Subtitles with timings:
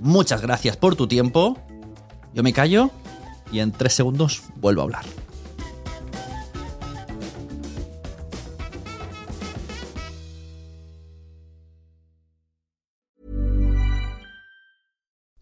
[0.00, 1.58] Muchas gracias por tu tiempo.
[2.34, 2.90] Yo me callo
[3.50, 5.04] y en tres segundos vuelvo a hablar.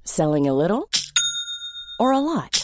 [0.05, 0.89] Selling a little
[1.99, 2.64] or a lot?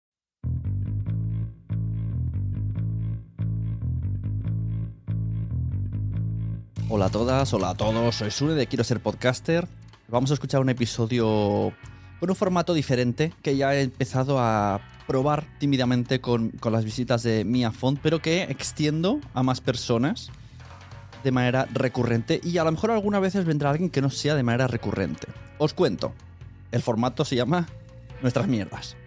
[6.93, 9.65] Hola a todas, hola a todos, soy Sune de Quiero Ser Podcaster.
[10.09, 11.71] Vamos a escuchar un episodio
[12.19, 17.23] con un formato diferente que ya he empezado a probar tímidamente con, con las visitas
[17.23, 20.31] de Mia Font, pero que extiendo a más personas
[21.23, 24.43] de manera recurrente y a lo mejor algunas veces vendrá alguien que no sea de
[24.43, 25.29] manera recurrente.
[25.59, 26.11] Os cuento,
[26.73, 27.69] el formato se llama
[28.21, 28.97] Nuestras Mierdas.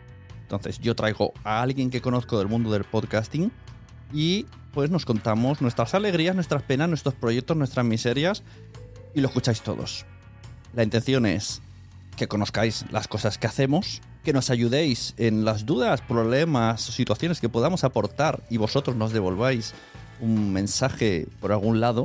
[0.41, 3.53] Entonces yo traigo a alguien que conozco del mundo del podcasting
[4.11, 8.43] y pues nos contamos nuestras alegrías, nuestras penas, nuestros proyectos, nuestras miserias
[9.15, 10.05] y lo escucháis todos.
[10.75, 11.63] La intención es
[12.17, 17.49] que conozcáis las cosas que hacemos, que nos ayudéis en las dudas, problemas, situaciones que
[17.49, 19.75] podamos aportar y vosotros nos devolváis
[20.21, 22.05] un mensaje por algún lado.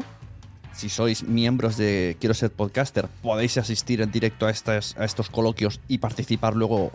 [0.72, 5.30] si sois miembros de Quiero ser podcaster, podéis asistir en directo a, estas, a estos
[5.30, 6.94] coloquios y participar luego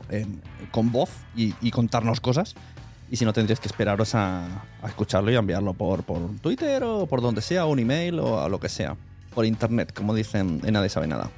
[0.71, 2.55] con voz y contarnos cosas.
[3.11, 7.07] Y si no, tendréis que esperaros a, escucharlo y a enviarlo por, por Twitter o
[7.07, 8.97] por donde sea, un email o a lo que sea.
[9.35, 11.31] Por internet, como dicen en Nadie Sabe Nada.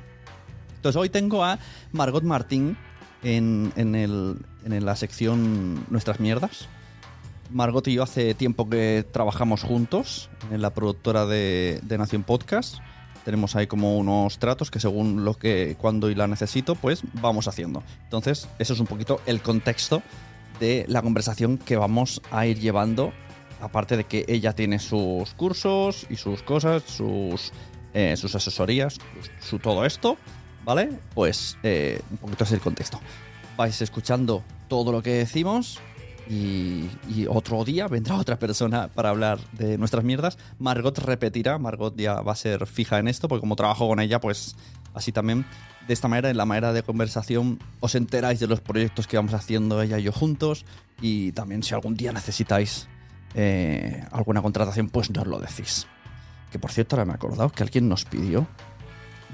[0.76, 1.58] Entonces hoy tengo a
[1.92, 2.76] Margot Martín
[3.22, 6.68] en, en el- en la sección Nuestras Mierdas.
[7.50, 12.78] Margot y yo hace tiempo que trabajamos juntos en la productora de, de Nación Podcast.
[13.24, 17.48] Tenemos ahí como unos tratos que según lo que, cuando y la necesito, pues vamos
[17.48, 17.82] haciendo.
[18.04, 20.02] Entonces, eso es un poquito el contexto
[20.58, 23.12] de la conversación que vamos a ir llevando.
[23.60, 27.52] Aparte de que ella tiene sus cursos y sus cosas, sus,
[27.94, 30.18] eh, sus asesorías, su, su todo esto,
[30.64, 30.90] ¿vale?
[31.14, 33.00] Pues eh, un poquito es el contexto.
[33.56, 35.80] Vais escuchando todo lo que decimos
[36.28, 40.36] y, y otro día vendrá otra persona para hablar de nuestras mierdas.
[40.58, 44.20] Margot repetirá, Margot ya va a ser fija en esto, porque como trabajo con ella,
[44.20, 44.56] pues
[44.92, 45.46] así también,
[45.86, 49.34] de esta manera, en la manera de conversación, os enteráis de los proyectos que vamos
[49.34, 50.64] haciendo ella y yo juntos.
[51.00, 52.88] Y también si algún día necesitáis
[53.34, 55.86] eh, alguna contratación, pues nos lo decís.
[56.50, 58.46] Que por cierto, ahora me he acordado que alguien nos pidió.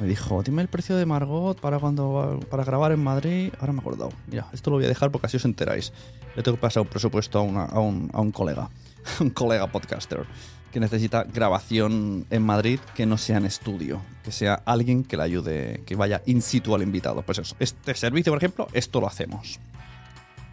[0.01, 3.53] Me dijo, dime el precio de Margot para cuando para grabar en Madrid.
[3.61, 4.11] Ahora me he acordado.
[4.27, 5.93] Mira, esto lo voy a dejar porque así os enteráis.
[6.35, 8.71] Le tengo que pasar un presupuesto a, a un, a un colega,
[9.21, 10.27] un colega podcaster,
[10.73, 15.23] que necesita grabación en Madrid que no sea en estudio, que sea alguien que le
[15.23, 17.23] ayude, que vaya in situ al invitado.
[17.23, 19.61] Pues eso, este servicio, por ejemplo, esto lo hacemos.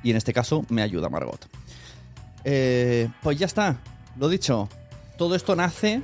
[0.03, 1.47] Y en este caso me ayuda Margot.
[2.43, 3.77] Eh, pues ya está,
[4.17, 4.69] lo dicho.
[5.17, 6.01] Todo esto nace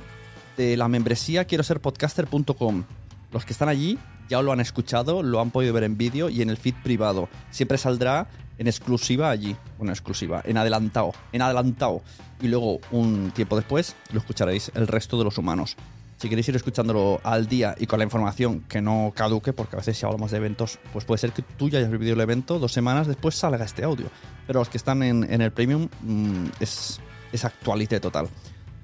[0.56, 2.84] de la membresía quiero ser podcaster.com.
[3.32, 3.98] Los que están allí
[4.28, 7.28] ya lo han escuchado, lo han podido ver en vídeo y en el feed privado.
[7.50, 8.28] Siempre saldrá
[8.58, 9.56] en exclusiva allí.
[9.78, 11.12] Bueno, exclusiva, en adelantado.
[11.32, 12.02] En adelantado.
[12.40, 15.76] Y luego, un tiempo después, lo escucharéis el resto de los humanos.
[16.18, 19.80] Si queréis ir escuchándolo al día y con la información que no caduque, porque a
[19.80, 22.58] veces si hablamos de eventos, pues puede ser que tú ya hayas vivido el evento,
[22.58, 24.06] dos semanas después salga este audio.
[24.46, 27.00] Pero los que están en, en el premium mm, es,
[27.32, 28.28] es actualité total.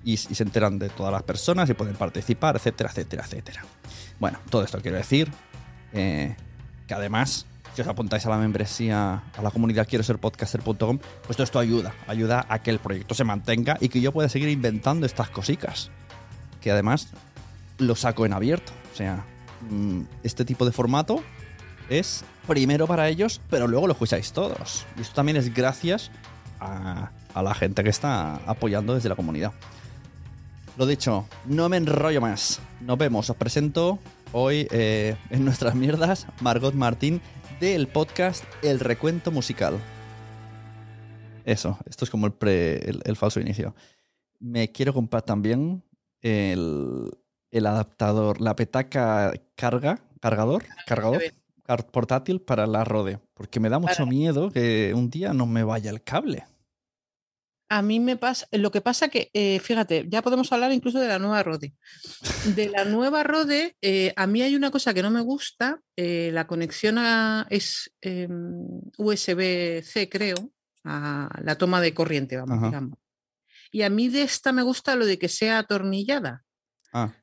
[0.05, 3.65] Y, y se enteran de todas las personas y pueden participar, etcétera, etcétera, etcétera.
[4.19, 5.31] Bueno, todo esto quiero decir
[5.93, 6.37] eh,
[6.87, 11.37] que además, si os apuntáis a la membresía, a la comunidad quiero ser podcaster.com, pues
[11.37, 14.49] todo esto ayuda, ayuda a que el proyecto se mantenga y que yo pueda seguir
[14.49, 15.91] inventando estas cositas.
[16.61, 17.09] Que además
[17.79, 18.73] lo saco en abierto.
[18.93, 19.25] O sea,
[19.71, 21.23] mm, este tipo de formato
[21.89, 24.87] es primero para ellos, pero luego lo escucháis todos.
[24.97, 26.11] Y esto también es gracias
[26.61, 29.53] a, la gente que está apoyando desde la comunidad.
[30.77, 32.61] Lo dicho, no me enrollo más.
[32.81, 33.29] Nos vemos.
[33.31, 33.99] Os presento
[34.33, 37.21] hoy eh, en nuestras mierdas Margot Martín
[37.63, 39.79] del podcast El Recuento Musical.
[41.45, 43.77] Eso, esto es como el, pre- el, el falso inicio.
[44.41, 45.85] Me quiero comprar también
[46.23, 47.09] el,
[47.53, 51.23] el adaptador, la petaca carga, cargador, cargador
[51.63, 55.63] car- portátil para la Rode, porque me da mucho miedo que un día no me
[55.63, 56.45] vaya el cable.
[57.75, 61.09] A mí me pasa, lo que pasa que, eh, fíjate, ya podemos hablar incluso de
[61.09, 61.73] la nueva Rode.
[62.55, 66.29] De la nueva Rode, eh, a mí hay una cosa que no me gusta, eh,
[66.35, 67.91] la conexión a- es
[68.99, 70.51] USB-C, creo,
[70.85, 72.67] a la toma de corriente, vamos, Ajá.
[72.67, 72.99] digamos.
[73.71, 76.45] Y a mí de esta me gusta lo de que sea atornillada,
[76.93, 77.15] Ah,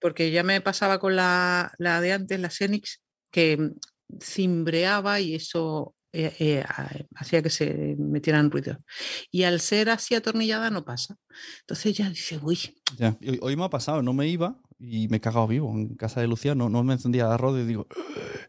[0.00, 5.34] porque ya me pasaba con la, la de antes, la Xenix, que mm, cimbreaba y
[5.34, 6.64] eso eh, eh,
[7.16, 8.78] hacía que se metieran ruidos.
[9.30, 11.16] Y al ser así atornillada no pasa.
[11.60, 12.58] Entonces ya dice, uy,
[12.96, 13.16] ya.
[13.26, 16.20] Hoy, hoy me ha pasado, no me iba y me he cagado vivo en casa
[16.20, 17.86] de Lucía, no, no me encendía la Rode y digo,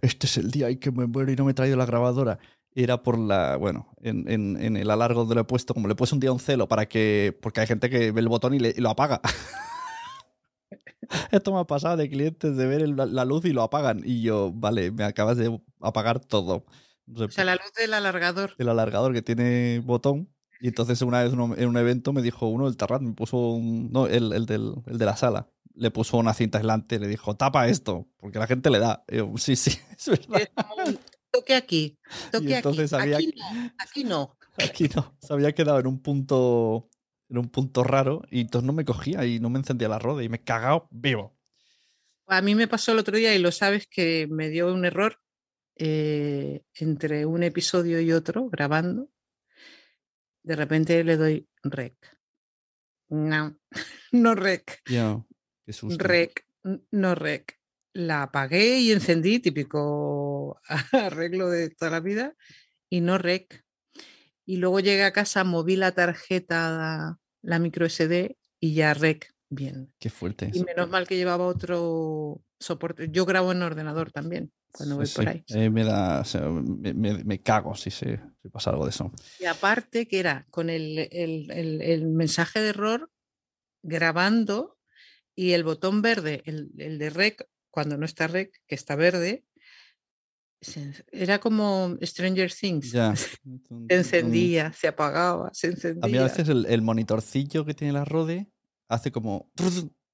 [0.01, 2.39] este es el día en que me muero y no me he traído la grabadora.
[2.73, 5.91] Era por la, bueno, en, en- en el alargo donde lo he puesto, como le
[5.91, 8.53] he puesto un día un celo para que, porque hay gente que ve el botón
[8.53, 9.19] y, le- y lo apaga.
[11.31, 14.01] Esto me ha pasado de clientes de ver el- la luz y lo apagan.
[14.05, 16.65] Y yo, vale, me acabas de apagar todo.
[17.15, 18.55] O sea, la luz del alargador.
[18.57, 20.33] el alargador que tiene botón.
[20.59, 23.37] Y entonces una vez uno- en un evento me dijo uno del Terrat, me puso
[23.37, 26.99] un, no, el, el del, el de la sala, le puso una cinta aislante y
[26.99, 29.03] le dijo, tapa esto, porque la gente le da.
[29.09, 30.47] Y yo, sí, sí, es verdad.
[31.31, 31.97] Toque aquí,
[32.31, 33.03] toque entonces aquí.
[33.13, 34.37] había Aquí no, aquí no.
[34.57, 36.89] Aquí no, se había quedado en un punto
[37.29, 40.21] en un punto raro y entonces no me cogía y no me encendía la roda
[40.23, 41.33] y me he cagado vivo.
[42.27, 45.17] A mí me pasó el otro día y lo sabes que me dio un error
[45.83, 49.09] eh, entre un episodio y otro grabando.
[50.43, 51.95] De repente le doy rec.
[53.09, 53.57] No,
[54.11, 54.79] no rec.
[55.97, 56.45] Rec,
[56.91, 57.59] no rec.
[57.93, 60.61] La apagué y encendí, típico
[60.91, 62.35] arreglo de toda la vida,
[62.87, 63.65] y no rec.
[64.45, 69.33] Y luego llegué a casa, moví la tarjeta, la micro SD y ya rec.
[69.49, 69.91] bien.
[69.97, 70.51] Qué fuerte.
[70.53, 73.09] Y menos mal que llevaba otro soporte.
[73.11, 75.43] Yo grabo en ordenador también cuando voy Sí, por ahí.
[75.49, 78.91] Eh, me da, o sea, me, me- me cago si, se, si pasa algo de
[78.91, 79.11] eso.
[79.39, 83.11] Y aparte que era con el, el- el- el mensaje de error
[83.83, 84.77] grabando
[85.35, 89.43] y el botón verde, el, el de rec, cuando no está rec, que está verde,
[91.11, 92.91] era como Stranger Things.
[92.91, 93.13] Ya.
[93.89, 96.05] Se encendía, se apagaba, se encendía.
[96.05, 98.49] A mí a veces el, el monitorcillo que tiene la Rode
[98.87, 99.49] hace como,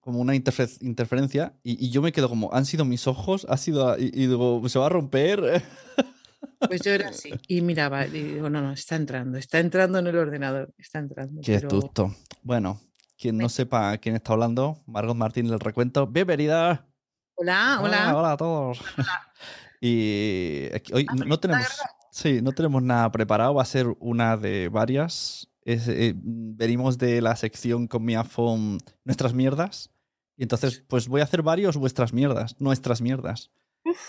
[0.07, 3.57] como una interfe- interferencia y, y yo me quedo como, han sido mis ojos, ha
[3.57, 5.61] sido, y, y digo, se va a romper.
[6.59, 7.31] Pues yo era así.
[7.47, 11.41] Y miraba y digo, no, no, está entrando, está entrando en el ordenador, está entrando.
[11.43, 12.15] Qué pero- susto.
[12.41, 12.79] Bueno,
[13.17, 16.07] quien no sepa quién está hablando, Margot Martín del recuento.
[16.07, 16.87] Bienvenida.
[17.35, 18.15] Hola, hola.
[18.17, 18.79] hola a todos.
[19.81, 21.67] y aquí- hoy Ah, no- tenemos,
[22.11, 25.49] sí, no tenemos nada preparado, va a ser una de varias.
[25.63, 29.89] Es, eh, venimos de la sección con mi iPhone Nuestras mierdas.
[30.37, 33.51] Y entonces, pues voy a hacer varios vuestras mierdas, nuestras mierdas.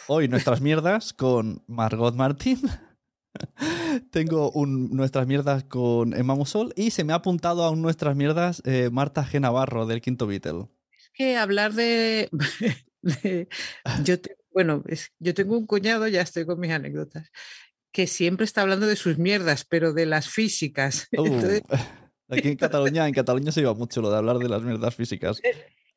[0.09, 2.61] Hoy nuestras mierdas con Margot Martín.
[4.11, 8.17] Tengo un nuestras mierdas con Emma Musol y se me ha apuntado a un nuestras
[8.17, 9.41] mierdas eh, Marta G.
[9.41, 10.67] Navarro del Quinto Beatle.
[10.97, 12.29] Es que hablar de.
[13.03, 13.49] de-
[14.05, 17.31] yo te- bueno, es- yo tengo un cuñado, ya estoy con mis anécdotas,
[17.93, 21.09] que siempre está hablando de sus mierdas, pero de las físicas.
[21.17, 21.63] Uh, Entonces
[22.29, 25.41] aquí en Cataluña, en Cataluña se iba mucho lo de hablar de las mierdas físicas.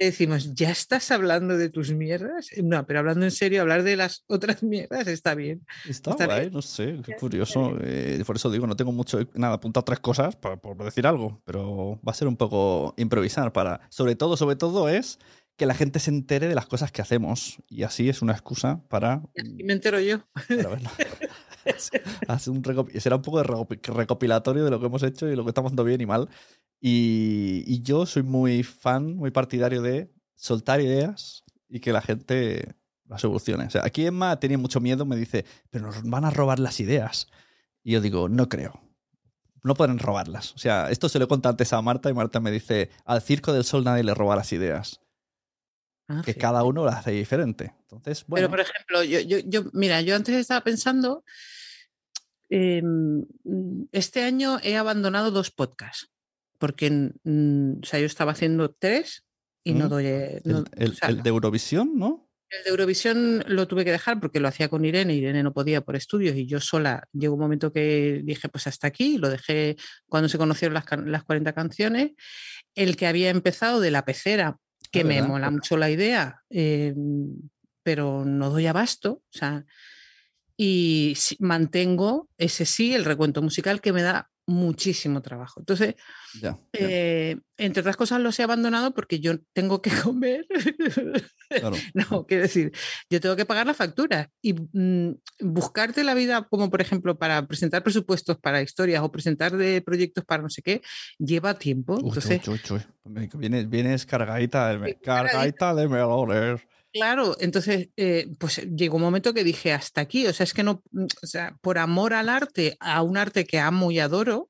[0.05, 2.48] Decimos, ¿ya estás hablando de tus mierdas?
[2.63, 5.65] No, pero hablando en serio, hablar de las otras mierdas está bien.
[5.88, 6.53] Está Está guay, bien.
[6.53, 7.77] no sé, qué curioso.
[7.81, 11.41] eh, por eso digo, no tengo mucho, nada, apuntado tres cosas por, por decir algo,
[11.46, 15.20] pero va a ser un poco improvisar para, sobre todo, sobre todo es
[15.58, 18.81] que la gente se entere de las cosas que hacemos y así es una excusa
[18.88, 20.20] para, Y así me entero yo.
[20.34, 20.89] para verlo.
[22.27, 22.63] Hace un
[23.00, 25.70] será un poco de recopi- recopilatorio de lo que hemos hecho y lo que estamos
[25.70, 26.27] haciendo bien y mal.
[26.82, 32.76] Y, y yo soy muy fan, muy partidario de soltar ideas y que la gente
[33.06, 33.66] las solucione.
[33.66, 36.80] O sea, aquí Emma tenía mucho miedo, me dice, pero nos van a robar las
[36.80, 37.28] ideas.
[37.84, 38.82] Y yo digo, no creo.
[39.64, 40.54] No pueden robarlas.
[40.56, 43.22] O sea, esto se lo he contado antes a Marta y Marta me dice, al
[43.22, 45.02] Circo del Sol nadie le roba las ideas.
[46.08, 46.40] Ah, Que fíjate.
[46.40, 47.76] cada uno las hace diferente.
[47.84, 48.48] Entonces, bueno.
[48.48, 51.24] Pero, por ejemplo, yo, yo, yo, mira, yo antes estaba pensando,
[52.50, 53.24] em,
[53.92, 56.10] este año he abandonado dos podcasts,
[56.62, 59.25] porque o sea, yo estaba haciendo tres
[59.65, 59.89] y no ¿Mm?
[59.89, 60.06] doy...
[60.06, 62.30] el, no- el- o sea, el de Eurovisión, ¿no?
[62.50, 65.82] el de Eurovisión lo tuve que dejar porque lo hacía con Irene, Irene no podía
[65.82, 69.77] por estudios y yo sola llegó un momento que dije pues hasta aquí, lo dejé
[70.08, 72.12] cuando se conocieron las, las 40 canciones,
[72.75, 74.58] el que había empezado de la pecera,
[74.91, 75.27] que Ah, me ¿verdad?
[75.30, 76.94] mola mucho la idea, eh,
[77.84, 79.65] pero no doy abasto, o sea,
[80.58, 85.60] y mantengo ese sí, el recuento musical que me da muchísimo trabajo.
[85.62, 85.96] Entonces,
[86.42, 86.52] Ya.
[86.52, 86.60] ya.
[86.74, 90.46] eh, entre otras cosas los he abandonado porque yo tengo que comer.
[91.50, 91.76] Claro.
[91.94, 92.72] No, quiero decir,
[93.10, 97.46] yo tengo que pagar la factura y mm, buscarte la vida, como por ejemplo para
[97.48, 100.82] presentar presupuestos para historias o presentar de proyectos para no sé qué,
[101.20, 101.96] lleva tiempo.
[101.96, 105.02] Uy, Entonces, uy, uy, Vienes, vienes cargadita, de, cargadita.
[105.04, 106.62] cargadita de melones.
[106.94, 110.64] Claro, entonces, eh, pues llegó un momento que dije hasta aquí, o sea, es que
[110.64, 114.50] no, mm, o sea, por amor al arte, a un arte que amo y adoro,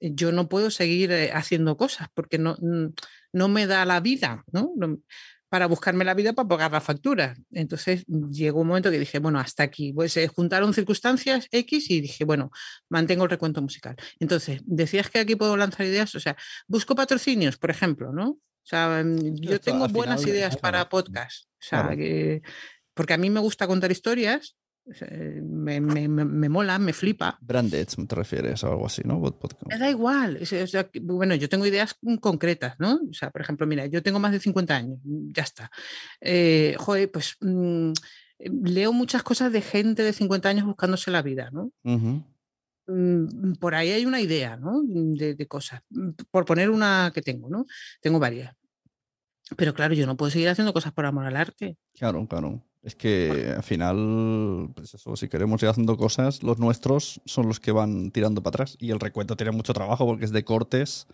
[0.00, 2.88] eh, yo no puedo seguir eh, haciendo cosas porque no, mm,
[3.34, 4.72] no me da la vida, ¿no?
[4.76, 4.98] No-
[5.50, 7.36] para buscarme la vida para pagar la factura.
[7.52, 9.92] Entonces llegó un momento que dije, bueno, hasta aquí.
[9.92, 12.50] Pues se juntaron circunstancias X y dije, bueno,
[12.90, 13.96] mantengo el recuento musical.
[14.20, 16.36] Entonces, decías que aquí puedo lanzar ideas, o sea,
[16.68, 18.38] busco patrocinios, por ejemplo, ¿no?
[18.66, 21.44] O sea, mm, yo tengo buenas final, ideas para podcast.
[21.44, 21.96] O sea, Claro.
[21.96, 22.42] que-
[22.94, 24.56] porque a mí me gusta contar historias,
[24.92, 27.38] sea, me, me, me, mola, me flipa.
[27.40, 29.20] Branded, te refieres o algo así, ¿no?
[29.68, 30.38] Me da igual.
[30.42, 32.94] o sea, bueno, yo tengo ideas concretas, ¿no?
[33.08, 35.70] O sea, por ejemplo, mira, yo tengo más de 50 años, mm, ya está.
[36.20, 37.92] Eh, joder, pues mm,
[38.40, 41.70] eh, leo muchas cosas de gente de 50 años buscándose la vida, ¿no?
[41.84, 41.96] Ujú.
[42.08, 42.24] Mm,
[43.60, 44.82] Por ahí hay una idea, ¿no?
[44.84, 45.80] De, de cosas.
[45.90, 47.66] Mm, Por poner una que tengo, ¿no?
[48.00, 48.54] Tengo varias.
[49.56, 51.76] Pero claro, yo no puedo seguir haciendo cosas por amor al arte.
[51.94, 52.62] Claro, claro.
[52.82, 57.58] Es que al final, pues eso, si queremos ir haciendo cosas, los nuestros son los
[57.58, 58.76] que van tirando para atrás.
[58.80, 61.08] Y el recuento tiene mucho trabajo porque es de cortes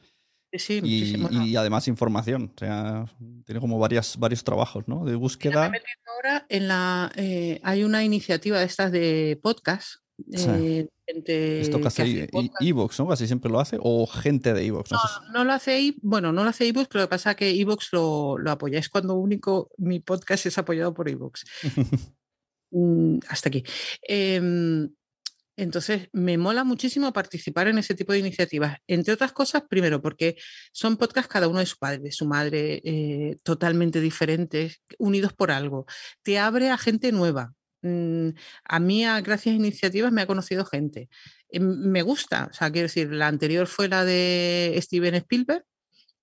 [0.55, 2.53] Sí, y, además información.
[2.55, 3.07] O sea,
[3.47, 5.05] tiene como varias, varios trabajos, ¿no?
[5.05, 5.73] De me búsqueda.
[6.07, 7.11] ahora en la.
[7.17, 9.97] eh, hay una iniciativa de estas de podcast.
[10.31, 10.89] Sí.
[11.13, 12.29] Gente Esto que hace
[12.61, 13.09] Evox, ¿no?
[13.09, 13.79] Casi siempre lo hace.
[13.81, 14.91] O gente de Evox.
[14.91, 14.99] No,
[15.33, 18.39] No lo hace bueno, no lo hace pero lo que pasa es que iVoox lo,
[18.39, 18.79] lo apoya.
[18.79, 21.45] Es cuando único mi podcast es apoyado por iVoox.
[22.75, 23.63] Mm, hasta aquí.
[24.01, 24.89] Em,
[25.57, 28.79] Entonces, me mola muchísimo participar en ese tipo de iniciativas.
[28.87, 30.37] Entre otras cosas, primero, porque
[30.73, 35.51] son podcasts cada uno de su padre, de su madre, eh, totalmente diferentes, unidos por
[35.51, 35.85] algo.
[36.23, 37.53] Te abre a gente nueva.
[37.83, 38.31] Mm,
[38.65, 41.09] a mí, gracias a iniciativas, me ha conocido gente.
[41.49, 45.65] Eh, me gusta, o sea, quiero decir, la anterior fue la de Steven Spielberg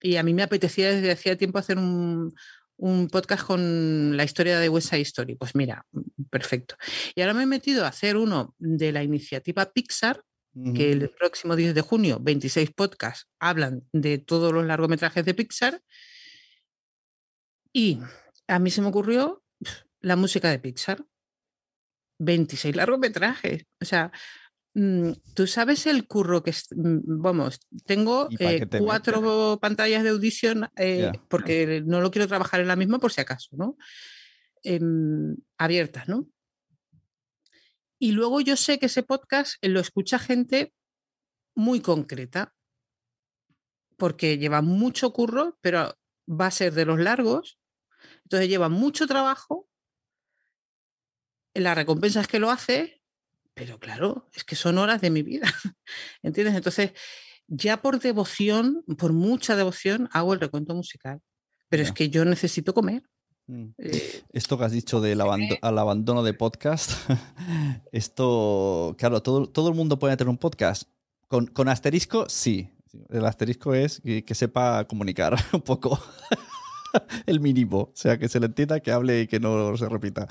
[0.01, 2.33] y a mí me apetecía desde hacía tiempo hacer un,
[2.79, 5.35] un podcast con la historia de West Side Story.
[5.35, 5.85] Pues mira,
[6.29, 6.75] perfecto.
[7.13, 10.23] Y ahora me he metido a hacer uno de la iniciativa Pixar,
[10.75, 15.81] que el próximo 10 de junio, 26 podcasts hablan de todos los largometrajes de Pixar.
[17.71, 17.99] Y
[18.47, 19.43] a mí se me ocurrió
[20.01, 21.05] la música de Pixar.
[22.19, 23.65] 26 largometrajes.
[23.81, 24.11] O sea,
[24.73, 31.11] Mm, Tú sabes el curro que, mm, vamos, tengo eh, cuatro pantallas de audición eh,
[31.27, 33.77] porque no lo quiero trabajar en la misma por si acaso, ¿no?
[34.63, 36.27] Em, abiertas, ¿no?
[37.99, 40.73] Y luego yo sé que ese podcast lo escucha gente
[41.55, 42.53] muy concreta,
[43.97, 45.93] porque lleva mucho curro, pero
[46.29, 47.59] va a ser de los largos,
[48.23, 49.67] entonces lleva mucho trabajo,
[51.53, 52.99] la recompensa es que lo hace
[53.59, 55.45] pero claro, es que son horas de mi vida,
[56.23, 56.55] ¿entiendes?
[56.55, 56.93] Entonces,
[57.45, 61.19] ya por devoción, por mucha devoción, hago el recuento musical,
[61.67, 63.03] pero es que yo necesito comer.
[63.47, 63.65] Mm.
[63.79, 66.91] Eh, esto que has dicho del al abandono de podcast,
[67.91, 70.83] esto, claro, todo, todo el mundo puede tener un podcast.
[71.27, 72.69] Con, con asterisco, sí.
[73.09, 76.01] El asterisco es que, que sepa comunicar un poco.
[77.25, 77.77] el mínimo.
[77.77, 80.29] O sea, que se le entienda, que hable y que no se repita.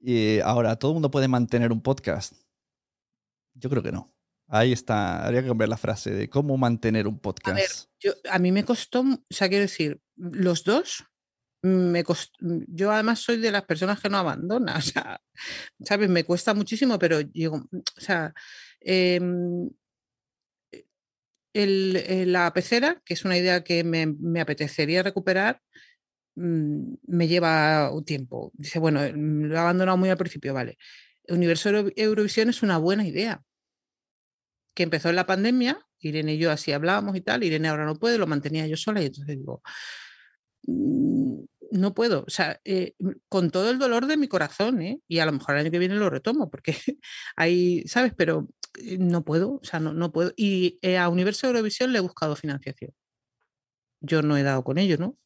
[0.00, 2.34] Y ahora, ¿todo el mundo puede mantener un podcast?
[3.54, 4.14] Yo creo que no.
[4.46, 7.58] Ahí está, habría que cambiar la frase de cómo mantener un podcast.
[7.58, 11.04] A, ver, yo, a mí me costó, o sea, quiero decir, los dos,
[11.62, 12.04] me
[12.68, 15.20] yo además soy de las personas que no abandona, o sea,
[15.84, 16.08] ¿sabes?
[16.08, 18.32] Me cuesta muchísimo, pero digo, o sea,
[18.80, 19.68] em,
[21.52, 25.87] el, la pecera, que es una idea que me, me apetecería recuperar, mm,
[26.38, 28.52] me lleva un tiempo.
[28.54, 30.78] Dice, bueno, lo he abandonado muy al principio, vale.
[31.28, 33.42] Universo Eurovisión es una buena idea,
[34.74, 37.96] que empezó en la pandemia, Irene y yo así hablábamos y tal, Irene ahora no
[37.96, 39.62] puede, lo mantenía yo sola y entonces digo,
[40.62, 41.40] mm,
[41.72, 42.94] no puedo, o sea, eh,
[43.28, 45.00] con todo el dolor de mi corazón, ¿eh?
[45.08, 46.74] y a lo mejor el año que viene lo retomo, porque
[47.36, 48.12] hay, ¿sabes?
[48.16, 48.48] Pero
[48.78, 50.32] eh, no puedo, o sea, no, no puedo.
[50.36, 52.92] Y a Universo Eurovisión le he buscado financiación.
[54.00, 55.18] Yo no he dado con ello, ¿no?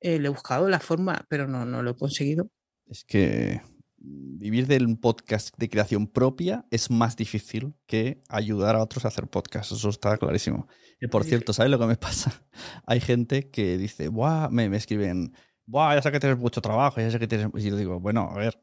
[0.00, 2.50] Le he buscado la forma, pero no, no lo he conseguido.
[2.86, 3.60] Es que
[3.98, 9.26] vivir del podcast de creación propia es más difícil que ayudar a otros a hacer
[9.26, 9.72] podcasts.
[9.72, 10.68] Eso está clarísimo.
[11.00, 12.44] Y por cierto, ¿sabes lo que me pasa?
[12.86, 15.34] Hay gente que dice, Buah, me, me escriben,
[15.66, 17.50] Buah, ya sé que tienes mucho trabajo, ya sé que tienes.
[17.54, 18.62] Y yo digo, bueno, a ver,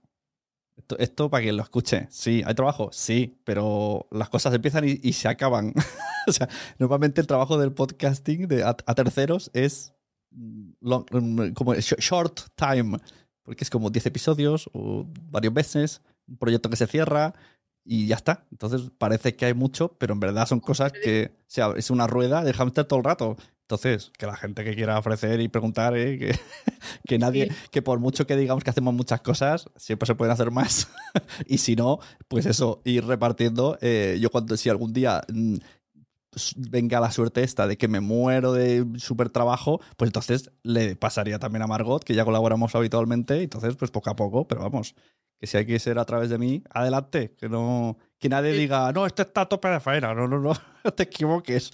[0.98, 2.08] esto, para que lo escuche.
[2.10, 5.74] Sí, hay trabajo, sí, pero las cosas empiezan y, se acaban.
[6.28, 9.94] o sea, normalmente el trabajo del podcasting de, a, terceros es
[10.34, 12.98] mm, como short time
[13.44, 17.34] porque es como 10 episodios o varios meses, un proyecto que se cierra
[17.86, 18.46] y ya está.
[18.52, 22.08] Entonces parece que hay mucho, pero en verdad son cosas que o sea, es una
[22.08, 23.38] rueda de hamster todo el rato.
[23.62, 26.18] Entonces, que la gente que quiera ofrecer y preguntar, ¿eh?
[26.18, 26.36] que,
[27.08, 30.52] que, nadie, que por mucho que digamos que hacemos muchas cosas, siempre se pueden hacer
[30.52, 30.90] más.
[31.48, 33.78] y si no, pues eso, ir repartiendo.
[33.82, 35.56] Eh, yo cuando, si algún día mm,
[36.56, 41.40] venga la suerte esta de que me muero de súper trabajo, pues entonces le pasaría
[41.40, 44.96] también a Margot, que ya colaboramos habitualmente, entonces pues poco a poco, pero vamos,
[45.40, 48.94] que si hay que ser a través de mí, adelante, que no que nadie diga,
[48.94, 51.72] no, esto está a tope de faena, no, no, no, no te equivoques.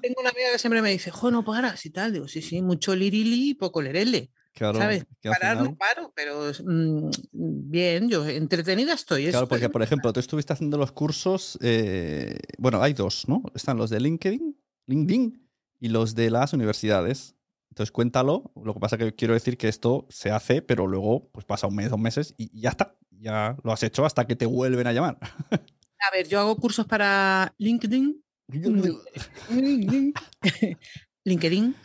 [0.00, 2.62] Tengo una amiga que siempre me dice, jo, no paras y tal, digo, sí, sí,
[2.62, 4.30] mucho lirili y poco lerele.
[4.56, 5.04] Claro, ¿Sabes?
[5.22, 9.28] Parar no paro, pero mm, bien, yo entretenida estoy.
[9.28, 13.42] Claro, porque por ejemplo, tú estuviste haciendo los cursos, eh, bueno, hay dos, ¿no?
[13.54, 15.46] Están los de LinkedIn, LinkedIn
[15.78, 17.36] y los de las universidades.
[17.68, 18.50] Entonces cuéntalo.
[18.64, 21.66] Lo que pasa es que quiero decir que esto se hace, pero luego pues pasa
[21.66, 22.96] un mes, dos meses y ya está.
[23.10, 25.18] Ya lo has hecho hasta que te vuelven a llamar.
[25.50, 28.24] A ver, yo hago cursos para LinkedIn.
[31.24, 31.76] LinkedIn.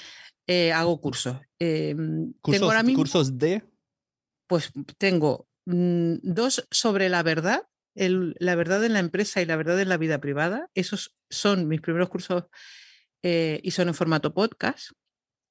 [0.48, 1.36] Eh, hago cursos.
[1.64, 3.64] Em, ¿Cursos, tengo cursos de?
[4.48, 9.80] Pues tengo mm, dos sobre la verdad, la verdad en la empresa y la verdad
[9.80, 10.72] en la vida privada.
[10.74, 12.46] Esos son mis primeros cursos
[13.22, 14.90] eh, y son en formato podcast.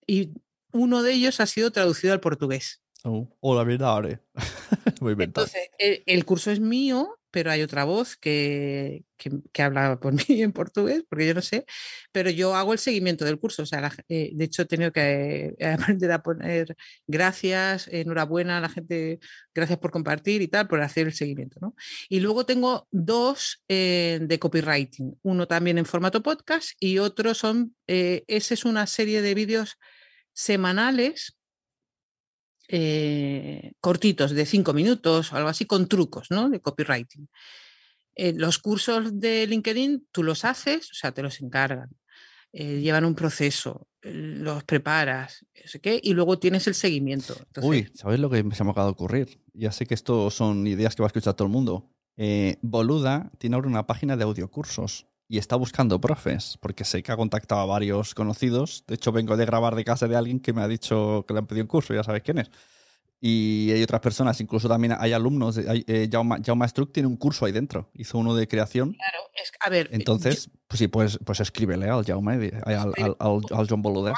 [0.04, 0.32] Y
[0.72, 2.82] uno de ellos ha sido traducido al portugués.
[3.04, 4.20] Oh, hola, Vinare.
[5.00, 5.24] Voy a.
[5.24, 10.52] Entonces, el, curso es mío, pero hay otra voz que, que, habla por mí en
[10.52, 11.64] portugués, porque yo no sé,
[12.12, 13.62] pero yo hago el seguimiento del curso.
[13.62, 18.60] O sea, eh, de hecho, he tenido que eh, aprender a poner gracias, enhorabuena a
[18.60, 19.18] la gente,
[19.54, 21.58] gracias por compartir y tal, por hacer el seguimiento.
[21.60, 21.74] ¿no?
[22.10, 27.74] Y luego tengo dos eh, de copywriting, uno también en formato podcast y otro son,
[27.86, 29.78] esa es una serie de vídeos
[30.32, 31.39] semanales
[32.72, 36.48] eh, cortitos de cinco minutos o algo así con trucos ¿no?
[36.48, 37.28] de copywriting.
[38.14, 41.90] Eh, los cursos de LinkedIn tú los haces, o sea, te los encargan,
[42.52, 45.44] eh, llevan un proceso, los preparas,
[45.82, 47.34] qué, y luego tienes el seguimiento.
[47.60, 49.42] Uy, ¿sabes lo que se me acaba de ocurrir?
[49.52, 51.90] Ya sé que esto son ideas que va a escuchar todo el mundo.
[52.62, 57.16] Boluda tiene ahora una página de audiocursos y está buscando profes, porque sé que ha
[57.16, 58.82] contactado a varios conocidos.
[58.88, 61.38] De hecho, vengo de grabar de casa de alguien que me ha dicho que le
[61.38, 62.50] han pedido un curso, ya sabes quién es.
[63.20, 65.56] Y hay otras personas, incluso también hay alumnos.
[65.58, 67.92] hay, eh, Jaume, Jaume Struck tiene un curso ahí dentro.
[67.94, 68.94] Hizo uno de creación.
[68.94, 72.74] claro, es, a ver, eh, Entonces, pues sí, pues, pues escríbele al Jaume, di- al,
[72.74, 74.14] al, al, al John Boluda.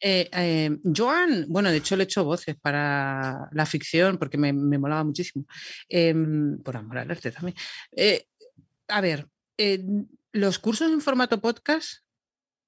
[0.00, 4.52] Eh, eh, Joan, bueno, de hecho le he hecho voces para la ficción porque me,
[4.52, 5.44] me molaba muchísimo.
[5.88, 7.56] Em, por amor al arte también.
[7.92, 8.26] Eh,
[8.88, 9.84] a ver, eh,
[10.34, 12.02] los cursos en formato podcast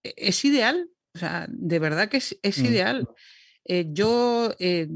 [0.03, 2.65] eh, es ideal, o sea, de verdad que es, es Mm.
[2.67, 3.09] ideal.
[3.65, 4.89] Eh, yo eh,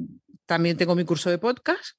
[0.46, 1.96] también tengo mi curso de podcast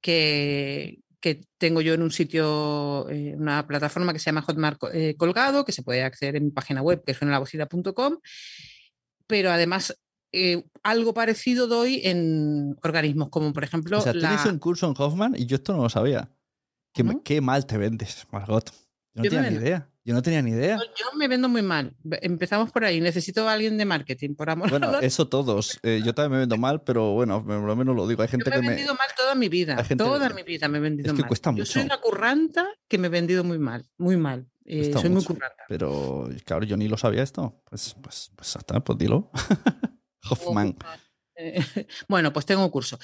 [0.00, 5.14] que, que tengo yo en un sitio, eh, una plataforma que se llama Hotmart eh,
[5.16, 8.18] Colgado, que se puede acceder en mi página web, que es genelabocida.com
[9.26, 9.98] pero además
[10.32, 14.28] eh, algo parecido doy en organismos como por ejemplo O sea, la...
[14.28, 16.30] tienes un curso en Hoffman y yo esto no lo sabía.
[17.24, 18.70] Qué mal te vendes, Margot.
[19.14, 19.88] Yo no Yo tenía ni idea.
[20.06, 20.76] Yo no tenía ni idea.
[20.76, 21.96] Yo me vendo muy mal.
[22.20, 23.00] Empezamos por ahí.
[23.00, 24.68] Necesito a alguien de marketing, por amor.
[24.70, 25.78] Bueno, eso todos.
[25.82, 28.20] Eh, yo también me vendo mal, pero bueno, por lo menos lo digo.
[28.22, 28.74] Hay gente Yo me he que me.
[28.74, 29.82] vendido mal toda mi vida.
[29.84, 31.28] gente- Toda mi vida me he vendido Es que mal.
[31.28, 31.94] cuesta Yo soy mucho.
[31.94, 33.86] una curranta que me he vendido muy mal.
[33.96, 34.46] Muy mal.
[34.66, 35.28] Eh, soy muy mucho.
[35.34, 35.64] curranta.
[35.68, 37.62] Pero claro, yo ni lo sabía esto.
[37.70, 39.30] Pues, pues, pues ya está, pues dilo.
[40.30, 40.76] Hoffman.
[41.36, 41.54] Eh,
[42.08, 42.98] Bueno, pues tengo un curso.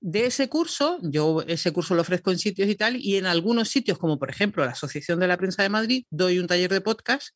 [0.00, 3.68] De ese curso, yo ese curso lo ofrezco en sitios y tal, y en algunos
[3.68, 6.80] sitios, como por ejemplo la Asociación de la Prensa de Madrid, doy un taller de
[6.80, 7.28] podcast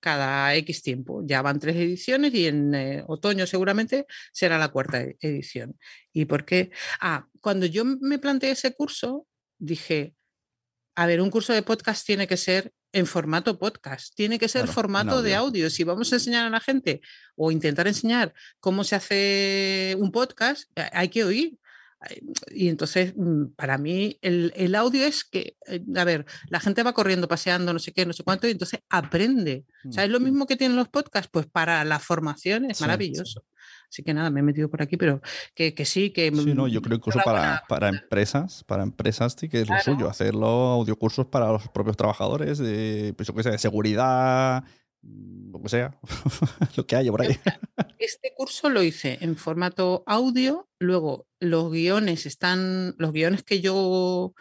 [0.00, 1.22] cada X tiempo.
[1.26, 5.78] Ya van tres ediciones y en eh, otoño seguramente será la cuarta e- edición.
[6.12, 6.70] ¿Y por qué?
[7.00, 9.26] Ah, cuando yo me planteé ese curso,
[9.58, 10.14] dije,
[10.96, 14.62] a ver, un curso de podcast tiene que ser en formato podcast, tiene que ser
[14.62, 15.68] Claro, formato de audio.
[15.70, 17.00] Si vamos a enseñar a la gente
[17.36, 21.58] o intentar enseñar cómo se hace un podcast, eh, hay que oír.
[22.50, 26.84] Y entonces, mm, para mí, el, el audio es que, eh, a ver, la gente
[26.84, 29.64] va corriendo, paseando, no sé qué, no sé cuánto, y entonces aprende.
[29.88, 32.84] O sea, es lo mismo que tienen los podcasts, pues para la formación es Sí,
[32.84, 33.44] maravilloso.
[33.90, 35.20] Así que nada, me he metido por aquí, pero
[35.54, 36.30] que, que sí, que...
[36.34, 39.68] Sí, no, yo mm, creo que incluso para, para empresas, para empresas sí que es
[39.68, 44.62] lo suyo, hacerlo audiocursos para los propios trabajadores, de, pues yo qué sé, de seguridad,
[45.00, 45.98] mm, lo que sea,
[46.76, 47.38] lo que haya por ahí.
[47.98, 54.34] Este curso lo hice en formato audio, luego los guiones están, los guiones que yo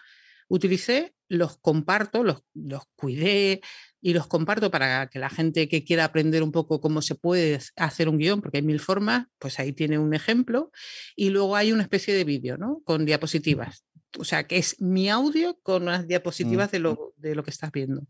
[0.49, 3.61] utilicé, los comparto, los, los cuidé
[4.01, 7.59] y los comparto para que la gente que quiera aprender un poco cómo se puede
[7.75, 10.71] hacer un guion, porque hay mil formas, pues ahí tiene un ejemplo.
[11.15, 12.81] Y luego hay una especie de vídeo, ¿no?
[12.83, 13.83] Con diapositivas.
[14.17, 17.71] O sea, que es mi audio con unas diapositivas de, lo, de lo que estás
[17.71, 18.07] viendo.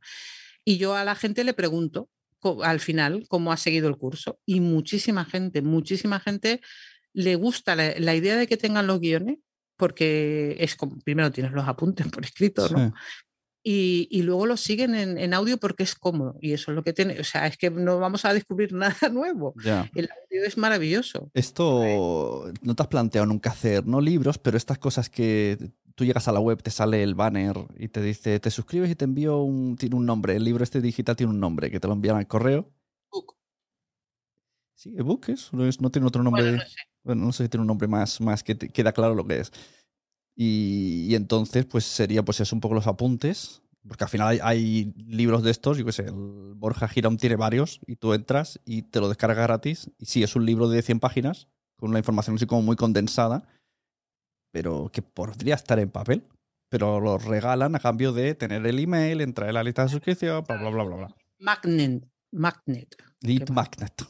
[0.64, 2.10] Y yo a la gente le pregunto
[2.64, 4.40] al final cómo ha seguido el curso.
[4.46, 6.62] Y muchísima gente, muchísima gente
[7.14, 9.38] le gusta la, la idea de que tengan los guiones,
[9.78, 12.88] porque es como, primero tienes los apuntes por escrito, ¿no?
[12.88, 12.94] Sí.
[13.70, 16.38] Y, y luego los siguen en, en audio porque es cómodo.
[16.40, 17.20] Y eso es lo que tiene.
[17.20, 19.54] O sea, es que no vamos a descubrir nada nuevo.
[19.94, 21.30] El audio es maravilloso.
[21.34, 25.58] Esto no te has planteado nunca hacer, no libros, pero estas cosas que
[25.96, 28.96] tú llegas a la web, te sale el banner y te dice, te suscribes y
[28.96, 31.88] te envío un, tiene un nombre, el libro este digital tiene un nombre, que te
[31.88, 32.72] lo envían al correo.
[33.12, 33.36] Book.
[34.76, 36.44] Sí, ebook es, no, es- no tiene otro nombre.
[36.44, 36.64] Bueno,
[37.04, 37.38] Bueno, no sé.
[37.40, 39.52] sé si tiene un nombre más, más que te- queda claro lo que es.
[40.40, 44.40] Y, y entonces, pues sería pues es un poco los apuntes, porque al final hay,
[44.44, 48.60] hay libros de estos, yo qué sé, el Borja Giram tiene varios, y tú entras
[48.66, 49.90] y te lo descargas gratis.
[49.98, 53.48] Y sí, es un libro de 100 páginas, con una información así como muy condensada,
[54.52, 56.24] pero que podría estar en papel.
[56.70, 60.44] Pero lo regalan a cambio de tener el email, entrar en la lista de suscripción,
[60.46, 61.16] bla, bla, bla, bla, bla.
[61.40, 62.04] Magnet.
[62.32, 62.96] Magnet.
[63.22, 64.04] Lead Magnet.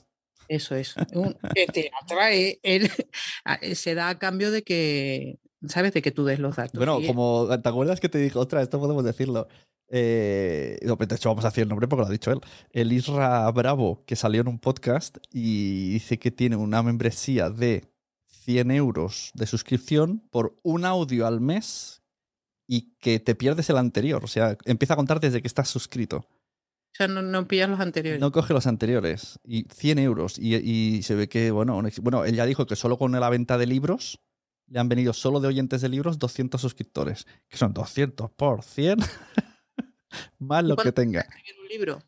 [0.47, 0.95] Eso es.
[1.13, 2.59] Un- que te atrae.
[3.75, 5.93] se da a cambio de que, ¿sabes?
[5.93, 6.77] De que tú des los datos.
[6.77, 9.47] Bueno, como te acuerdas que te dijo, ostras, esto podemos decirlo.
[9.89, 12.41] Eh, no, de hecho, vamos a decir el nombre porque lo ha dicho él.
[12.71, 17.89] El Isra Bravo, que salió en un podcast y dice que tiene una membresía de
[18.25, 22.01] 100 euros de suscripción por un audio al mes
[22.67, 24.23] y que te pierdes el anterior.
[24.23, 26.17] O sea, empieza a contar desde que estás suscrito.
[26.17, 28.19] O sea, no, no pillas los anteriores.
[28.19, 29.39] No coge los anteriores.
[29.45, 30.37] Y 100 euros.
[30.39, 33.57] Y, y se ve que, bueno, bueno, él ya dijo que solo con la venta
[33.57, 34.19] de libros
[34.67, 37.25] le han venido solo de oyentes de libros 200 suscriptores.
[37.47, 38.99] Que son 200 por 100
[40.39, 41.21] más lo que ¿Cuánto tenga.
[41.21, 41.99] escribir un libro?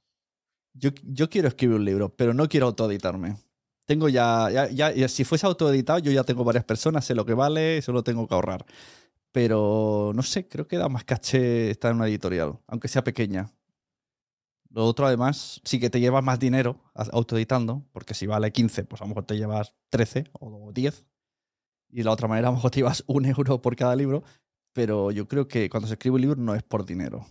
[0.74, 3.38] Yo, yo quiero escribir un libro, pero no quiero autoeditarme.
[3.86, 7.34] Tengo ya, ya, ya- si fuese autoeditado, yo ya tengo varias personas, sé lo que
[7.34, 8.66] vale, solo tengo que ahorrar.
[9.32, 13.52] Pero no sé, creo que da más caché estar en una editorial, aunque sea pequeña.
[14.72, 19.02] Lo otro, además, sí que te llevas más dinero autoeditando, porque si vale 15, pues
[19.02, 21.06] a lo mejor te llevas 13 o 10.
[21.90, 24.24] Y de la otra manera, a lo mejor te llevas un euro por cada libro.
[24.74, 27.26] Pero yo creo que cuando se escribe un libro no es por dinero.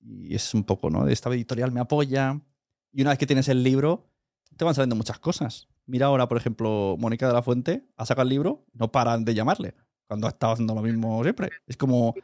[0.00, 1.08] Y es un poco, ¿no?
[1.08, 2.40] Esta editorial me apoya.
[2.92, 4.10] Y una vez que tienes el libro,
[4.56, 5.68] te van saliendo muchas cosas.
[5.86, 9.34] Mira ahora, por ejemplo, Mónica de la Fuente ha sacado el libro, no paran de
[9.34, 9.74] llamarle,
[10.06, 11.50] cuando ha estado haciendo lo mismo siempre.
[11.66, 12.14] Es como,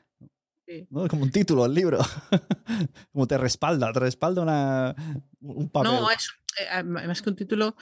[0.68, 0.86] Sí.
[0.90, 1.04] ¿no?
[1.04, 1.98] es como un título el libro.
[3.12, 4.94] como te respalda, te respalda una,
[5.40, 5.92] un papel.
[5.92, 6.28] No, es,
[6.60, 7.74] eh, más que un título,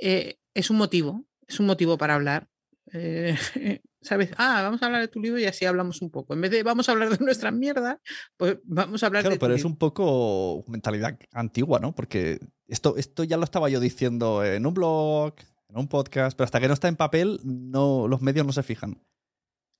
[0.00, 2.48] eh, es un motivo, es un motivo para hablar.
[2.92, 3.36] Eh,
[4.00, 4.30] ¿Sabes?
[4.36, 6.34] Ah, vamos a hablar de tu libro y así hablamos un poco.
[6.34, 8.00] En vez de vamos a hablar de nuestra mierda,
[8.36, 9.70] pues vamos a hablar Claro, de tu pero es libro.
[9.70, 11.94] un poco mentalidad antigua, ¿no?
[11.94, 15.34] Porque esto, esto ya lo estaba yo diciendo en un blog,
[15.68, 18.62] en un podcast, pero hasta que no está en papel, no, los medios no se
[18.62, 19.02] fijan.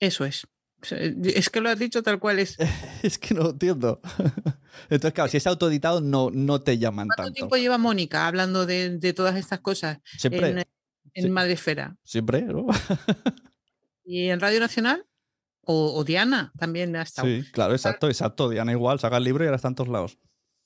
[0.01, 0.47] Eso es.
[1.25, 2.57] Es que lo has dicho tal cual es.
[3.03, 4.01] Es que no entiendo.
[4.91, 7.35] Entonces, claro, si es autoeditado, no, no te llaman ¿Cuánto tanto.
[7.35, 10.65] tiempo lleva Mónica hablando de, de todas estas cosas Siempre, en,
[11.19, 11.31] en Sí.
[11.31, 11.97] Madresfera?
[12.05, 12.67] siempre, ¿no?
[14.05, 15.05] ¿Y en Radio Nacional?
[15.71, 17.29] O, o Diana también ha estado.
[17.29, 18.49] Sí, claro, exacto, exacto.
[18.49, 20.19] Diana igual, saca el libro y ahora está en todos lados.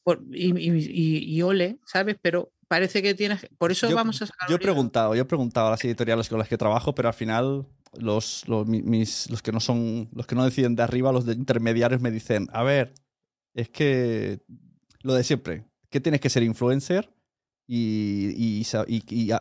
[0.05, 2.17] Por- y, y- y- y ole, ¿sabes?
[2.23, 3.47] Pero parece que tienes.
[3.59, 4.49] Por eso Yo- vamos a sacar.
[4.49, 7.15] Yo he preguntado, yo he preguntado a las editoriales con las que trabajo, pero al
[7.15, 7.67] final
[7.99, 11.27] los, los, mi- mis, los que no son, los que no deciden de arriba, los
[11.27, 12.95] de intermediarios me dicen, a ver,
[13.55, 14.41] es que
[15.03, 17.13] lo de siempre, que tienes que ser influencer
[17.67, 18.65] y- y-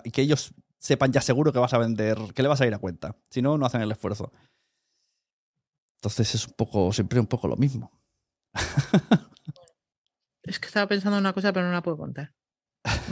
[0.03, 2.73] y que ellos sepan ya seguro que vas a vender, que le vas a ir
[2.73, 3.15] a cuenta.
[3.29, 4.33] Si no, no hacen el esfuerzo.
[5.99, 7.91] Entonces es un poco, siempre un poco lo mismo.
[10.43, 12.33] Es que estaba pensando en una cosa, pero no la puedo contar.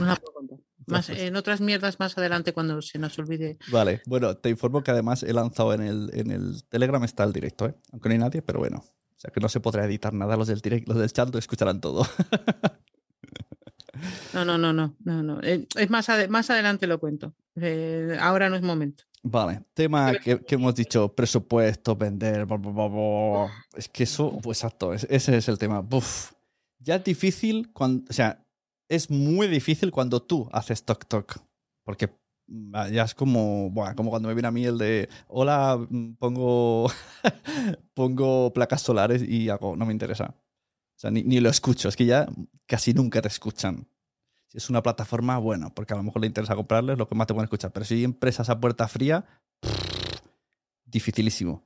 [0.00, 0.58] No la puedo contar.
[0.88, 3.58] Más, en otras mierdas más adelante cuando se nos olvide.
[3.70, 7.32] Vale, bueno, te informo que además he lanzado en el, en el Telegram está el
[7.32, 7.76] directo, ¿eh?
[7.92, 8.78] aunque no hay nadie, pero bueno.
[8.78, 11.38] O sea que no se podrá editar nada, los del direct, los del chat lo
[11.38, 12.04] escucharán todo.
[14.44, 15.40] No, no, no, no, no, no.
[15.42, 17.34] Eh, Es más, ade- más adelante lo cuento.
[17.56, 19.04] Eh, ahora no es momento.
[19.22, 23.50] Vale, tema que, que hemos dicho, presupuesto, vender, bla, bla, bla, bla.
[23.76, 25.80] es que eso, pues exacto, es- ese es el tema.
[25.80, 26.32] Buf.
[26.78, 28.42] Ya es difícil cuando, o sea,
[28.88, 31.36] es muy difícil cuando tú haces toc toc,
[31.84, 32.08] porque
[32.48, 36.14] mm, ya es como, buah, como cuando me viene a mí el de, hola, mm,
[36.14, 36.90] pongo,
[37.94, 40.34] pongo placas solares y hago, no me interesa.
[40.34, 42.26] O sea, ni, ni lo escucho, es que ya
[42.66, 43.86] casi nunca te escuchan.
[44.50, 47.28] Si es una plataforma, bueno, porque a lo mejor le interesa comprarles lo que más
[47.28, 47.70] te pueden escuchar.
[47.72, 49.24] Pero si hay empresas a puerta fría,
[50.84, 51.62] dificilísimo.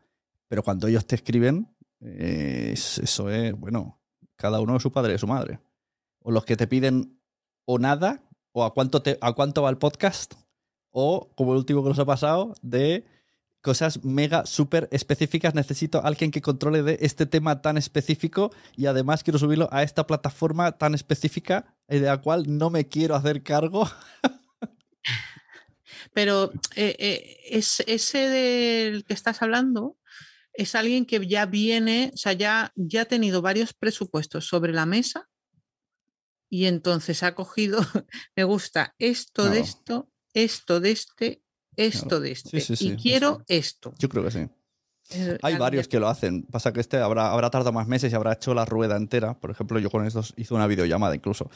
[0.49, 3.99] Pero cuando ellos te escriben, eh, es- eso es, bueno,
[4.37, 5.61] cada uno es su padre y su madre.
[6.23, 7.19] O los que te piden
[7.65, 10.35] o nada, o a cuánto, te, a cuánto va el podcast,
[10.91, 13.07] o como el último que nos ha pasado, de
[13.65, 15.55] cosas mega súper específicas.
[15.55, 19.83] Necesito a alguien que controle de este tema tan específico y además quiero subirlo a
[19.83, 23.91] esta plataforma tan específica de la cual no me quiero hacer cargo.
[26.13, 29.97] Pero eh, eh, es, ese del que estás hablando
[30.53, 34.85] es alguien que ya viene, o sea, ya, ya ha tenido varios presupuestos sobre la
[34.85, 35.27] mesa
[36.51, 37.81] y entonces ha cogido,
[38.37, 41.44] me gusta esto de esto, esto de este,
[41.77, 42.21] esto Claro.
[42.21, 42.51] de este.
[42.51, 43.95] Sí, sí, sí, y quiero esto.
[43.99, 44.49] Yo creo que sí.
[45.43, 46.45] Hay varios que lo hacen.
[46.45, 49.39] Pasa que este habrá, habrá tardado más meses y habrá hecho la rueda entera.
[49.39, 51.51] Por ejemplo, yo con estos hice una videollamada incluso.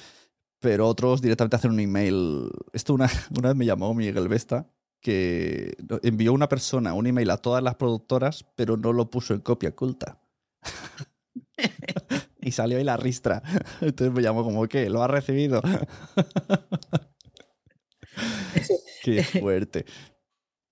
[0.61, 2.51] Pero otros directamente hacen un email.
[2.73, 4.67] Esto una, una vez me llamó Miguel Vesta,
[5.01, 9.41] que envió una persona un email a todas las productoras, pero no lo puso en
[9.41, 10.21] copia oculta.
[12.41, 13.43] y salió ahí la ristra.
[13.81, 14.91] Entonces me llamó como, ¿qué?
[14.91, 15.63] ¿Lo ha recibido?
[19.17, 19.85] Qué fuerte.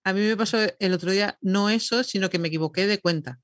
[0.04, 3.40] A mí me pasó el otro día, no eso, sino que me equivoqué de cuenta.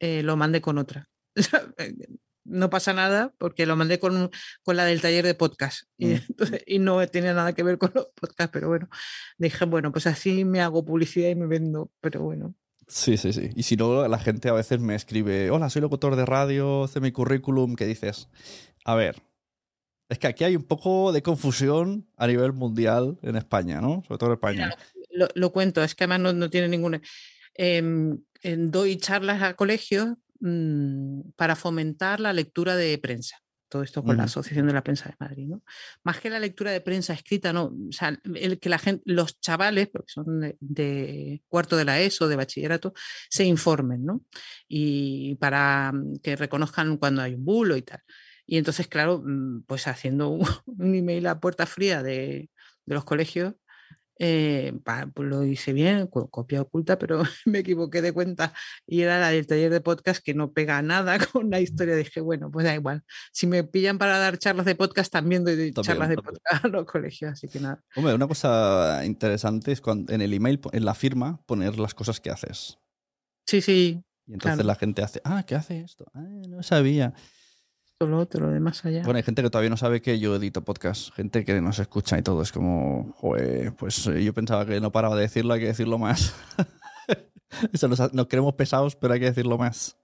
[0.00, 1.08] Eh, lo mandé con otra.
[2.44, 4.30] no pasa nada porque lo mandé con,
[4.64, 6.20] con la del taller de podcast y, Mm.
[6.28, 8.88] entonces- y no tenía nada que ver con los podcasts, pero bueno,
[9.38, 12.54] dije, bueno, pues así me hago publicidad y me vendo, pero bueno.
[12.88, 13.50] Sí, sí, sí.
[13.54, 17.00] Y si no, la gente a veces me escribe, hola, soy locutor de radio, hace
[17.00, 18.28] mi currículum, ¿qué dices?
[18.84, 19.22] A ver,
[20.12, 24.02] es que aquí hay un poco de confusión a nivel mundial en España, ¿no?
[24.06, 24.76] Sobre todo en España.
[25.10, 27.00] lo, lo cuento, es que además no, no tiene ninguna.
[27.54, 33.38] Em, doy charlas a colegios mm, para fomentar la lectura de prensa.
[33.68, 34.28] Todo esto con la Ujú.
[34.28, 35.62] Asociación de la Prensa de Madrid, ¿no?
[36.04, 37.72] Más que la lectura de prensa escrita, no.
[37.88, 41.98] O sea, el que la gente, los chavales, porque son de, de cuarto de la
[41.98, 42.92] ESO, de bachillerato,
[43.30, 44.20] se informen, ¿no?
[44.68, 48.02] Y para mm, que reconozcan cuando hay un bulo y tal.
[48.52, 52.50] Y entonces, claro, mm, pues haciendo un, un email a puerta fría de,
[52.84, 53.54] de los colegios,
[54.18, 58.52] eh, pa- pues lo hice bien, co- copia oculta, pero me equivoqué de cuenta
[58.86, 61.96] y era la del taller de podcast que no pega nada con la historia.
[61.96, 63.02] Dije, bueno, pues da igual.
[63.32, 66.34] Si me pillan para dar charlas de podcast, también doy También, charlas de también.
[66.44, 67.82] podcast a los colegios, así que nada.
[67.96, 72.20] Hombre, una cosa interesante es cuando en el email, en la firma, poner las cosas
[72.20, 72.78] que haces.
[73.46, 74.66] Sí, sí, Y entonces Claro.
[74.66, 76.04] la gente hace, ah, ¿qué hace esto?
[76.12, 77.14] Ah, no sabía.
[78.06, 79.02] Lo otro, lo de más allá.
[79.04, 82.18] Bueno, hay gente que todavía no sabe que yo edito podcast, gente que nos escucha
[82.18, 82.42] y todo.
[82.42, 85.98] Es como, joder, pues eh, yo pensaba que no paraba de decirlo, hay que decirlo
[85.98, 86.34] más.
[87.72, 89.96] Eso nos, nos queremos pesados, pero hay que decirlo más.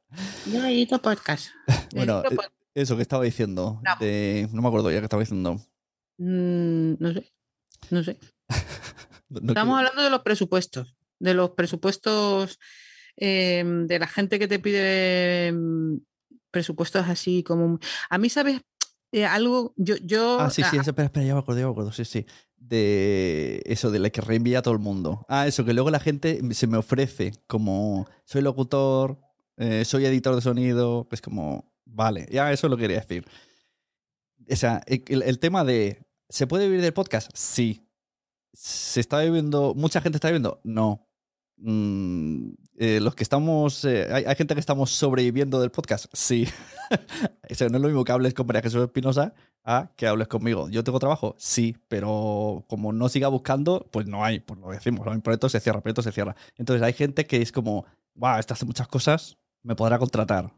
[0.53, 1.49] Yo edito podcast.
[1.95, 5.55] Bueno, Edito eh, eso que estaba diciendo, de, no me acuerdo ya que estaba diciendo.
[6.19, 7.33] Mm, no sé,
[7.91, 8.19] no sé.
[9.31, 12.59] No- no Estamos quiero- hablando de los presupuestos, de los presupuestos
[13.17, 15.97] eh, de la gente que te pide mm,
[16.51, 17.79] presupuestos así como...
[18.11, 18.61] A mí, ¿sabes?
[19.13, 19.97] Eh, algo, yo...
[20.03, 22.27] yo Ah, sí, sí, a- espera, espera, ya me acuerdo, ya me acuerdo, sí, sí.
[22.57, 25.25] De eso, de la que reenvía a todo el mundo.
[25.29, 29.19] Ah, eso, que luego la gente se me ofrece como, soy locutor,
[29.57, 33.27] eh, soy editor de sonido, pues como, vale, ya eso lo quería decir.
[34.51, 37.31] O sea, el, el tema de, ¿se puede vivir del podcast?
[37.35, 37.85] Sí.
[38.53, 40.61] ¿Se está viviendo, mucha gente está viviendo?
[40.65, 41.07] No.
[41.59, 42.51] Mm,
[42.81, 46.07] eh, los que estamos, eh, hay, gente que estamos sobreviviendo del podcast?
[46.13, 46.47] Sí.
[47.49, 50.69] Eso no es lo mismo que hables con María Jesús Espinosa a que hables conmigo.
[50.69, 51.35] ¿Yo tengo trabajo?
[51.39, 55.13] Sí, pero como no siga buscando, pues no hay, pues lo decimos, ¿no?
[55.13, 56.37] el proyecto se cierra, el proyecto se cierra.
[56.57, 60.55] Entonces hay gente que es como, wow, esta hace muchas cosas, me podrá contratar.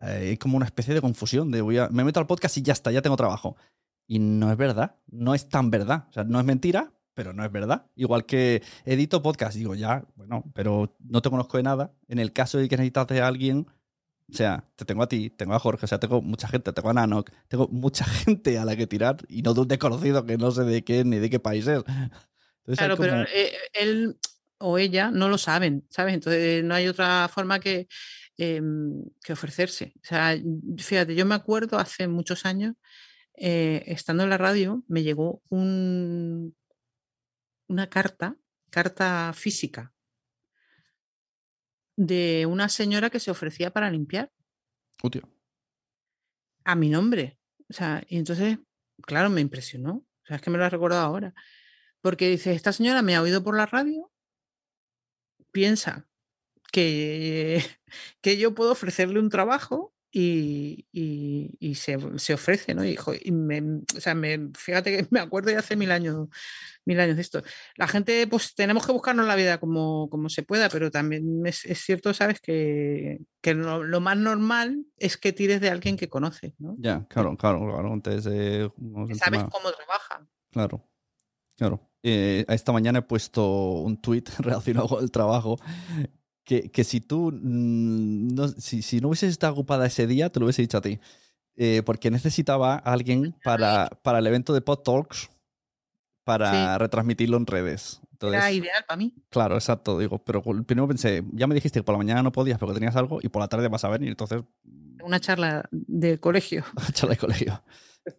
[0.00, 2.62] Eh, hay como una especie de confusión de voy a, me meto al podcast y
[2.62, 3.56] ya está, ya tengo trabajo.
[4.06, 6.06] Y no es verdad, no es tan verdad.
[6.08, 7.84] O sea, no es mentira, pero no es verdad.
[7.96, 11.92] Igual que edito podcast, digo, ya, bueno, pero no te conozco de nada.
[12.06, 13.66] En el caso de que necesitas de alguien,
[14.30, 16.90] o sea, te tengo a ti, tengo a Jorge, o sea, tengo mucha gente, tengo
[16.90, 18.04] a Nanok, tengo mucha
[18.44, 21.02] gente a la que tirar y no de un desconocido que no sé de qué
[21.04, 21.78] ni de qué país es.
[21.78, 24.16] Entonces Claro, pero como- eh, él
[24.58, 26.14] o ella no lo saben, ¿sabes?
[26.14, 27.88] Entonces no hay otra forma que,
[28.36, 29.92] em, que ofrecerse.
[29.96, 30.36] O sea,
[30.78, 32.76] fíjate, yo me acuerdo hace muchos años,
[33.34, 36.54] eh, estando en la radio, me llegó un,
[37.68, 38.36] una carta,
[38.70, 39.94] carta física,
[41.96, 44.32] de una señora que se ofrecía para limpiar
[46.64, 47.38] a mi nombre.
[47.68, 48.58] O sea, y entonces,
[49.02, 50.06] claro, me impresionó.
[50.22, 51.34] O sea, es que me lo he recordado ahora.
[52.00, 54.12] Porque dice, esta señora me ha oído por la radio,
[55.50, 56.08] piensa
[56.72, 57.62] que,
[58.20, 62.84] que yo puedo ofrecerle un trabajo y, y- y se, se ofrece, ¿no?
[62.84, 63.60] Y, jo, y me,
[63.96, 66.28] o sea, me, fíjate que me acuerdo de hace mil años,
[66.86, 67.42] mil años de esto.
[67.76, 71.64] La gente, pues tenemos que buscarnos la vida como, como se pueda, pero también es,
[71.66, 72.40] es cierto, ¿sabes?
[72.40, 76.74] Que, que lo, lo más normal es que tires de alguien que conoces, ¿no?
[76.78, 78.00] Ya, claro, claro, claro.
[78.02, 80.26] Que sabes cómo trabaja.
[80.50, 80.88] Claro,
[81.56, 81.84] claro.
[82.02, 85.58] Eh, esta mañana he puesto un tweet relacionado con el trabajo.
[86.48, 90.46] Que, que si tú no, si, si no hubieses estado ocupada ese día, te lo
[90.46, 90.98] hubiese dicho a ti.
[91.56, 95.28] Eh, porque necesitaba a alguien para, para el evento de Pod Talks
[96.24, 98.00] para retransmitirlo en redes.
[98.12, 99.14] Entonces, Era ideal para mí.
[99.28, 99.98] Claro, exacto.
[99.98, 102.96] Digo, pero primero pensé, ya me dijiste que por la mañana no podías porque tenías
[102.96, 104.08] algo y por la tarde vas a venir.
[104.08, 104.42] Entonces,
[105.02, 106.64] Una charla de colegio.
[106.94, 107.62] charla de colegio.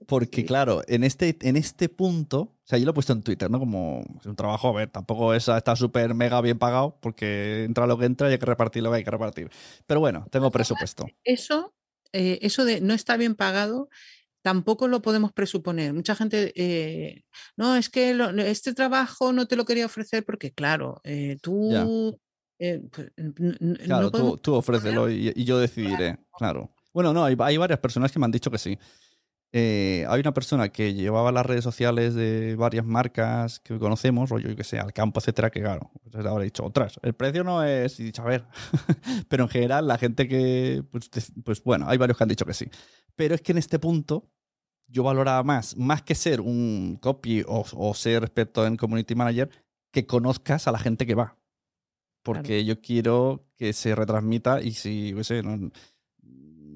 [0.07, 3.49] Porque, claro, en este, en este punto, o sea, yo lo he puesto en Twitter,
[3.49, 3.59] ¿no?
[3.59, 7.97] Como un trabajo, a ver, tampoco es, está súper mega bien pagado, porque entra lo
[7.97, 9.49] que entra y hay que repartir lo que hay que repartir.
[9.87, 11.05] Pero bueno, tengo presupuesto.
[11.23, 11.73] Eso,
[12.13, 13.89] eh, eso de no está bien pagado,
[14.41, 15.93] tampoco lo podemos presuponer.
[15.93, 17.23] Mucha gente, eh,
[17.57, 22.19] no, es que lo- este trabajo no te lo quería ofrecer porque, claro, eh, tú...
[22.59, 23.11] eh, pues,
[23.85, 26.17] Claro, no tú, tú ofrécelo y, y yo decidiré.
[26.37, 26.71] Claro.
[26.93, 28.77] Bueno, no, hay, hay varias personas que me han dicho que sí.
[29.51, 34.49] Eh, hay una persona que llevaba las redes sociales de varias marcas que conocemos, rollo,
[34.49, 36.99] yo que sé, al campo, etcétera, que claro, pues habrá dicho otras.
[37.01, 38.45] El precio no es, y dicho, a ver,
[39.27, 41.09] pero en general la gente que, pues,
[41.43, 42.69] pues bueno, hay varios que han dicho que sí.
[43.15, 44.29] Pero es que en este punto
[44.87, 49.49] yo valoraba más, más que ser un copy o, o ser experto en community manager,
[49.91, 51.37] que conozcas a la gente que va.
[52.21, 55.71] Porque yo quiero que se retransmita y si, yo qué sé, no,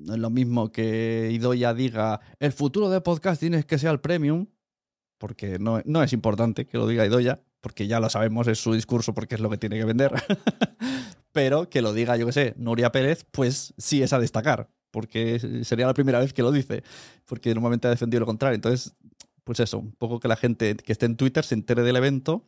[0.05, 4.47] lo mismo que Idoya diga el futuro de podcast tienes que ser el premium,
[5.17, 8.73] porque no, no es importante que lo diga Idoya, porque ya lo sabemos, es su
[8.73, 10.11] discurso porque es lo que tiene que vender.
[11.31, 15.39] Pero que lo diga, yo que sé, Nuria Pérez, pues sí es a destacar, porque
[15.63, 16.83] sería la primera vez que lo dice,
[17.25, 18.55] porque normalmente ha defendido lo contrario.
[18.55, 18.95] Entonces,
[19.43, 22.45] pues eso, un poco que la gente que esté en Twitter se entere del evento,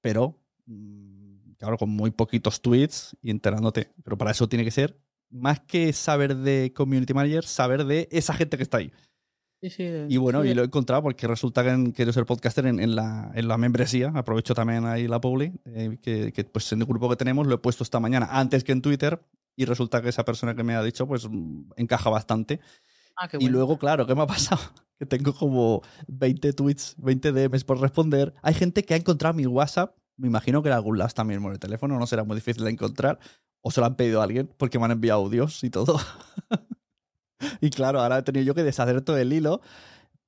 [0.00, 3.92] pero mm, claro, con muy poquitos tweets y enterándote.
[4.02, 4.98] Pero para eso tiene que ser,
[5.30, 8.92] más que saber de community manager, saber de esa gente que está ahí.
[9.60, 13.48] y bueno, y lo he encontrado porque resulta que quiero ser podcaster en, la, en,
[13.48, 14.12] la, membresía.
[14.14, 17.56] Aprovecho también ahí la publi, eh, que, que, pues en el grupo que tenemos lo
[17.56, 19.20] he puesto esta mañana antes que en Twitter
[19.58, 22.60] y resulta que esa persona que me ha dicho pues mm, encaja bastante.
[23.16, 24.60] Ah, y luego, claro, ¿qué me ha pasado?
[24.98, 28.34] Que tengo como 20 tweets, 20 DMs por responder.
[28.42, 31.52] Hay gente que ha encontrado mi WhatsApp, me imagino que en algún lado también por
[31.52, 33.20] el teléfono, no será muy difícil de encontrar,
[33.60, 35.98] o se lo han pedido a alguien porque me han enviado audios y todo.
[37.60, 39.60] y claro, ahora he tenido yo que deshacer todo el hilo,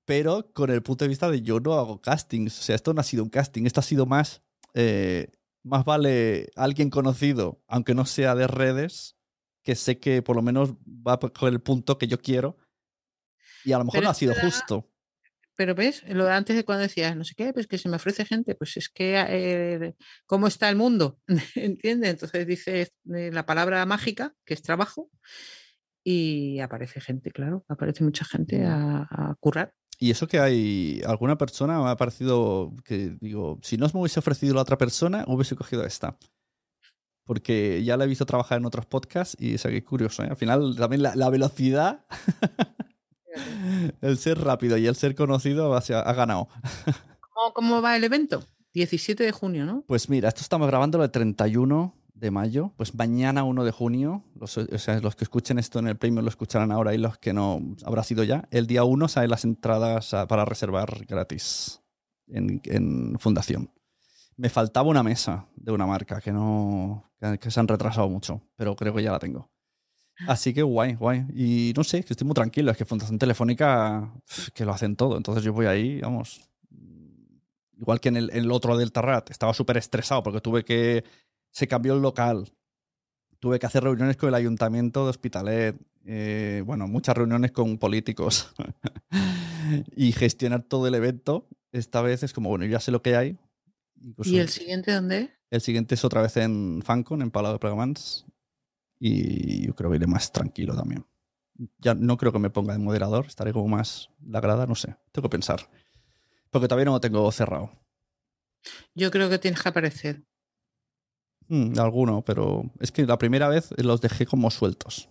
[0.05, 2.59] pero con el punto de vista de yo no hago castings.
[2.59, 4.43] O sea, esto no ha sido un casting, esto ha sido más.
[4.75, 5.31] Eh,
[5.63, 9.17] más vale alguien conocido, aunque no sea de redes,
[9.63, 12.57] que sé que por lo menos va con el punto que yo quiero
[13.65, 14.90] y a lo mejor no ha sido justo.
[15.61, 17.97] Pero ves, lo de antes de cuando decías, no sé qué, pues que se me
[17.97, 19.95] ofrece gente, pues es que, eh,
[20.25, 21.19] ¿cómo está el mundo?
[21.55, 22.13] ¿Entiendes?
[22.13, 25.11] Entonces dices eh, la palabra mágica, que es trabajo,
[26.03, 29.75] y aparece gente, claro, aparece mucha gente a, currar.
[29.99, 34.21] Y eso que hay alguna persona me ha parecido que digo, si no me hubiese
[34.21, 36.17] ofrecido la otra persona, hubiese cogido esta.
[37.27, 40.25] Porque ya la he visto trabajar en otros podcasts y es que curioso.
[40.25, 40.29] ¿eh?
[40.31, 42.07] Al final también la velocidad
[44.01, 46.49] el ser rápido y el ser conocido ha, ganado.
[47.55, 48.43] ¿Cómo, va el evento?
[48.75, 49.85] 17 de junio, ¿no?
[49.87, 52.73] Pues mira, esto estamos grabando el 31 de mayo.
[52.77, 56.23] Pues mañana 1 de junio, los, o sea, los que escuchen esto en el premio
[56.23, 58.47] lo escucharán ahora y los que no habrá sido ya.
[58.51, 61.81] El día 1 salen las entradas para reservar gratis
[62.29, 63.71] en, en, Fundación.
[64.37, 67.11] Me faltaba una mesa de una marca que no
[67.41, 69.51] que se han retrasado mucho, pero creo que ya la tengo.
[70.27, 71.25] Así que guay, guay.
[71.35, 72.71] Y no sé, que estoy muy tranquilo.
[72.71, 74.13] Es que Fundación Telefónica,
[74.55, 75.17] que lo hacen todo.
[75.17, 76.41] Entonces yo voy ahí, vamos.
[77.79, 81.05] Igual que en el, otro del Tarrat, estaba súper estresado porque tuve que.
[81.51, 82.53] Se cambió el local.
[83.39, 85.77] Tuve que hacer reuniones con el ayuntamiento de Hospitalet.
[86.05, 88.53] Eh, bueno, muchas reuniones con políticos.
[89.97, 91.49] y gestionar todo el evento.
[91.73, 93.39] Esta vez es como, bueno, ya sé lo que hay.
[94.25, 95.31] ¿Y el siguiente dónde?
[95.51, 98.27] El siguiente es otra vez en Fancon, en Palau de Plegamans
[99.01, 101.07] y yo creo que iré más tranquilo también.
[101.79, 104.97] Ya no creo que me ponga de moderador, estaré como más la grada, no sé,
[105.11, 105.69] tengo que pensar.
[106.51, 107.71] Porque todavía no lo tengo cerrado.
[108.95, 110.23] Yo creo que tienes que aparecer.
[111.49, 115.09] Mm, alguno, pero es que la primera vez los dejé como sueltos,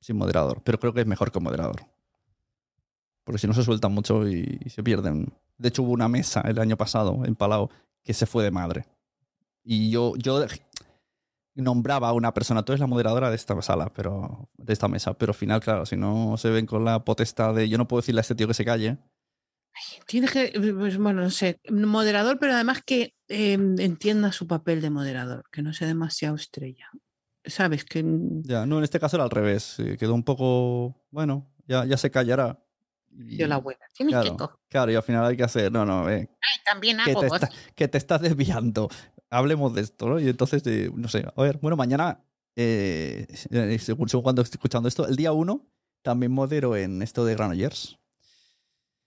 [0.00, 1.86] sin moderador, pero creo que es mejor que moderador.
[3.24, 5.32] Porque si no se sueltan mucho y, y se pierden.
[5.58, 7.68] De hecho, hubo una mesa el año pasado en Palau
[8.02, 8.86] que se fue de madre.
[9.62, 10.44] Y yo, yo
[11.54, 15.14] nombraba a una persona, tú eres la moderadora de esta sala, pero de esta mesa,
[15.14, 18.00] pero al final, claro, si no se ven con la potestad de yo no puedo
[18.00, 18.98] decirle a este tío que se calle.
[20.06, 24.90] Tienes que, pues, bueno, no sé, moderador, pero además que em, entienda su papel de
[24.90, 26.90] moderador, que no sea demasiado estrella.
[27.44, 27.84] ¿Sabes?
[27.84, 28.04] Que...
[28.42, 29.76] Ya, no, en este caso era al revés.
[29.98, 32.62] Quedó un poco, bueno, ya, ya se callará.
[33.14, 33.80] Yo la buena.
[33.96, 37.28] claro, claro, y al final hay que hacer, no, no, eh, Ay, también hago que
[37.28, 38.88] te, que te estás desviando
[39.32, 40.20] hablemos de esto, ¿no?
[40.20, 42.22] Y entonces, eh, no sé, a ver, bueno, mañana,
[42.54, 45.66] eh, eh, según, cuando estoy escuchando esto, el día 1
[46.02, 47.98] también modero en esto de Granollers.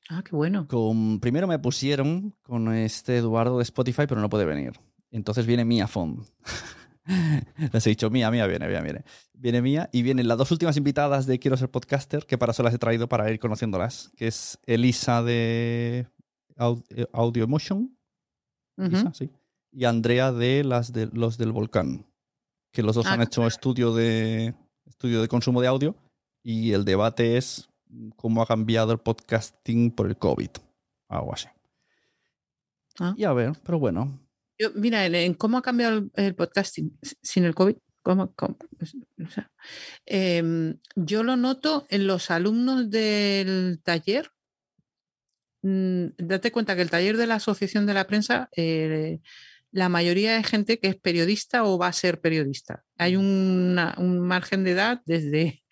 [0.09, 0.67] Ah, qué bueno.
[0.67, 4.73] Con, primero me pusieron con este Eduardo de Spotify, pero no puede venir.
[5.11, 6.25] Entonces viene Mía Fon.
[7.73, 9.03] Les he dicho, Mía, Mía, viene, viene, viene.
[9.33, 12.63] Viene Mía y vienen las dos últimas invitadas de Quiero ser podcaster, que para eso
[12.63, 16.07] las he traído para ir conociéndolas, que es Elisa de
[16.57, 17.95] Audio Emotion.
[18.77, 19.29] Elisa, sí
[19.75, 22.05] y Andrea de las de los del volcán,
[22.71, 24.55] que los dos ah, han hecho estudio de
[24.85, 25.95] estudio de consumo de audio
[26.41, 27.69] y el debate es
[28.15, 30.49] cómo ha cambiado el podcasting por el COVID,
[31.09, 31.47] algo así.
[32.99, 33.13] Ah.
[33.17, 34.21] Y a ver, pero bueno.
[34.57, 38.33] Yo, mira, en, cómo ha cambiado el, podcasting sin el COVID, ¿cómo,
[38.77, 38.95] pues,
[40.05, 44.31] em, yo lo noto en los alumnos del taller.
[45.63, 49.19] Mm, date cuenta que el taller de la Asociación de la Prensa eh,
[49.75, 52.85] la mayoría de gente que es periodista o va a ser periodista.
[52.97, 53.75] Hay un
[54.21, 55.63] margen de edad desde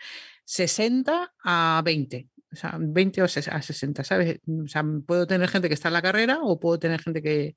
[0.43, 2.29] 60 a 20.
[2.51, 4.41] O sea, 20 o a 60, ¿sabes?
[4.45, 7.55] O sea, puedo tener gente que está en la carrera o puedo tener gente que,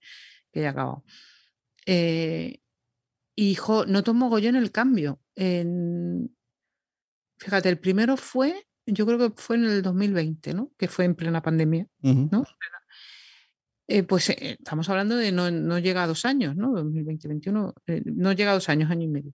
[0.53, 1.05] que ya ha acabado.
[1.85, 2.61] Eh,
[3.35, 5.21] hijo, no tomo en el cambio.
[7.39, 10.71] fíjate, el primero fue, yo creo que fue en el 2020, ¿no?
[10.79, 12.45] Que fue en plena pandemia, ¿no?
[13.89, 16.73] Eh, pues eh, estamos hablando de no, no llega a dos años, ¿no?
[16.73, 19.33] 2020-2021, eh, no llega a dos años, año y medio.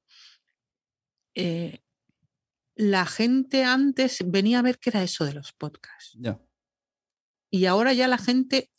[1.34, 1.78] Eh,
[2.76, 6.16] la gente antes venía a ver qué era eso de los podcasts.
[6.18, 6.38] Ya.
[7.50, 8.70] Y ahora ya la gente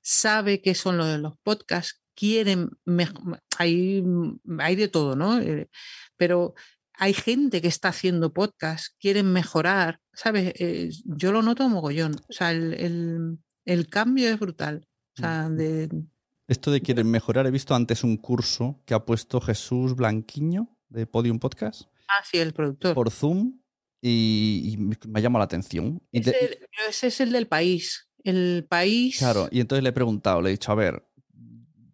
[0.00, 4.02] sabe qué son lo de los podcasts, quieren, mej- hay,
[4.58, 5.40] hay de todo, ¿no?
[6.16, 6.54] Pero
[6.94, 10.52] hay gente que está haciendo podcasts, quieren mejorar, ¿sabes?
[11.04, 12.16] Yo lo noto mogollón.
[12.28, 14.86] O sea, el, el- el cambio es brutal.
[15.16, 15.88] O sea, de,
[16.48, 21.06] Esto de quieren mejorar, he visto antes un curso que ha puesto Jesús Blanquiño de
[21.06, 22.94] Podium Podcast ah, sí, el productor.
[22.94, 23.60] por Zoom
[24.00, 24.76] y, y
[25.08, 26.02] me llama la atención.
[26.10, 26.32] Pero
[26.88, 28.08] ese es el del país.
[28.24, 29.18] El país.
[29.18, 31.04] Claro, y entonces le he preguntado, le he dicho, a ver,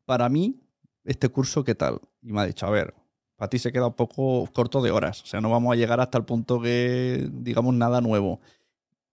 [0.05, 0.61] para mí,
[1.05, 2.01] este curso, ¿qué tal?
[2.23, 2.95] Y me ha dicho, a ver,
[3.37, 6.01] para ti se queda un poco corto de horas, o sea, no vamos a llegar
[6.01, 8.41] hasta el punto que digamos nada nuevo.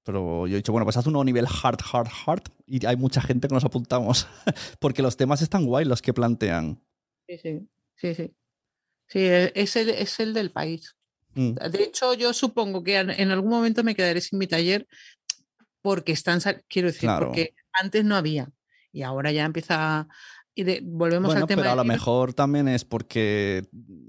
[0.06, 2.96] Pero yo he dicho, bueno, pues haz uno a nivel hard, hard, hard, y hay
[2.96, 4.28] mucha gente que nos apuntamos,
[4.80, 6.82] porque los temas están guay los que plantean.
[7.28, 8.36] Sí, sí, sí, sí.
[9.08, 10.96] Sí, e- es el, es el del país.
[11.34, 11.56] Mm.
[11.56, 14.88] De hecho, yo supongo que en, algún momento me quedaré sin mi taller
[15.82, 17.28] porque están, quiero decir, Claro.
[17.28, 18.50] porque antes no había
[18.92, 20.08] y ahora ya empieza.
[20.58, 21.62] Y de- volvemos Bueno, al tema.
[21.64, 23.64] pero a lo mejor también es porque,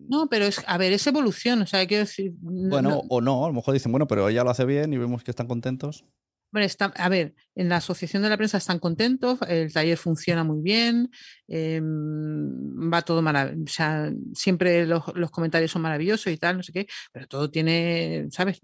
[0.09, 2.35] No, pero es, a ver, es evolución, o sea, quiero decir.
[2.41, 4.93] no- bueno, no- o no, a lo mejor dicen, bueno, pero ella lo hace bien
[4.93, 6.05] y vemos que están contentos.
[6.53, 10.45] Hombre, está- a ver, en la Asociación de la Prensa están contentos, el taller funciona
[10.45, 11.11] muy bien,
[11.49, 16.63] em, va todo maravilloso, o sea, siempre los, los comentarios son maravillosos y tal, no
[16.63, 18.61] sé qué, pero todo tiene, ¿sabes?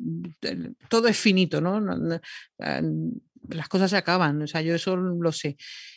[0.89, 1.81] Todo es finito, ¿no?
[1.81, 2.21] No- no-
[3.49, 5.57] Las cosas se acaban, o sea, yo eso lo sé.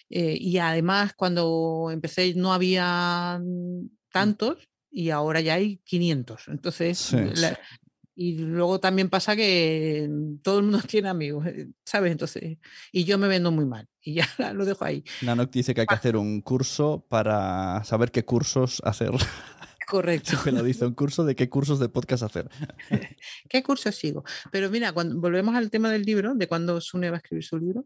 [0.10, 3.40] Eh, y además, cuando empecé no había
[4.12, 6.48] tantos y ahora ya hay 500.
[6.48, 7.18] Entonces, Sí.
[7.36, 7.58] la-
[8.18, 10.10] y luego también pasa que
[10.42, 12.14] todo el mundo tiene amigos, eh, ¿sabes?
[12.14, 12.58] Entonces,
[12.94, 15.04] y yo me vendo muy mal y ya lo dejo ahí.
[15.22, 19.12] Nanok dice que hay que hacer un curso para saber qué cursos hacer.
[19.88, 20.32] Correcto.
[20.32, 22.50] Siempre lo dice, un curso de qué cursos de podcast hacer.
[23.50, 24.24] ¿Qué curso sigo?
[24.52, 27.58] Pero mira, cuando volvemos al tema del libro, de cuando Sune va a escribir su
[27.58, 27.86] libro,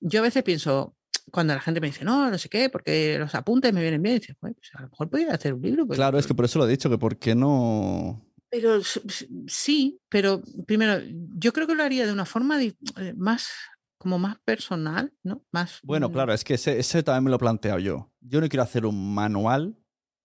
[0.00, 0.96] yo a veces pienso,
[1.30, 4.16] cuando la gente me dice, no, no sé qué, porque los apuntes me vienen bien,
[4.16, 5.86] y dices, "Bueno, pues a lo mejor podría hacer un libro.
[5.86, 8.24] pues, Claro, es que por eso lo he dicho, que por qué no...
[8.48, 8.80] Pero
[9.46, 11.00] sí, pero primero,
[11.36, 12.74] yo creo que lo haría de una forma eh,
[13.16, 13.48] más,
[13.96, 15.44] como más personal, ¿no?
[15.52, 15.78] Más.
[15.84, 18.10] Bueno, mm, claro, es que ese, ese también me lo he planteado yo.
[18.20, 19.76] Yo no quiero hacer un manual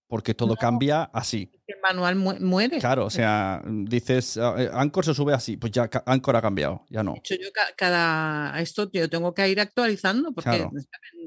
[0.08, 1.50] porque todo cambia así.
[1.66, 2.78] El manual mu- muere.
[2.78, 6.84] Claro, o sea, dices, ah, eh, Anchor se sube así, pues ya Anchor ha cambiado,
[6.90, 7.14] ya no.
[7.14, 10.70] De hecho, yo ca- cada esto yo tengo que ir actualizando porque Claro.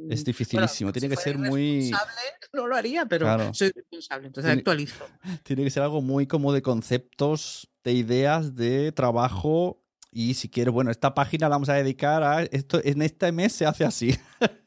[0.10, 1.92] Es dificilísimo, tiene si que ser muy...
[2.54, 3.54] no lo haría, pero Claro.
[3.54, 5.06] soy responsable, entonces Tiene- actualizo.
[5.44, 9.84] Tiene que ser algo muy como de conceptos, de ideas, de trabajo.
[10.12, 12.82] Y si quieres, bueno, esta página la vamos a dedicar a esto.
[12.84, 14.16] En este mes se hace así.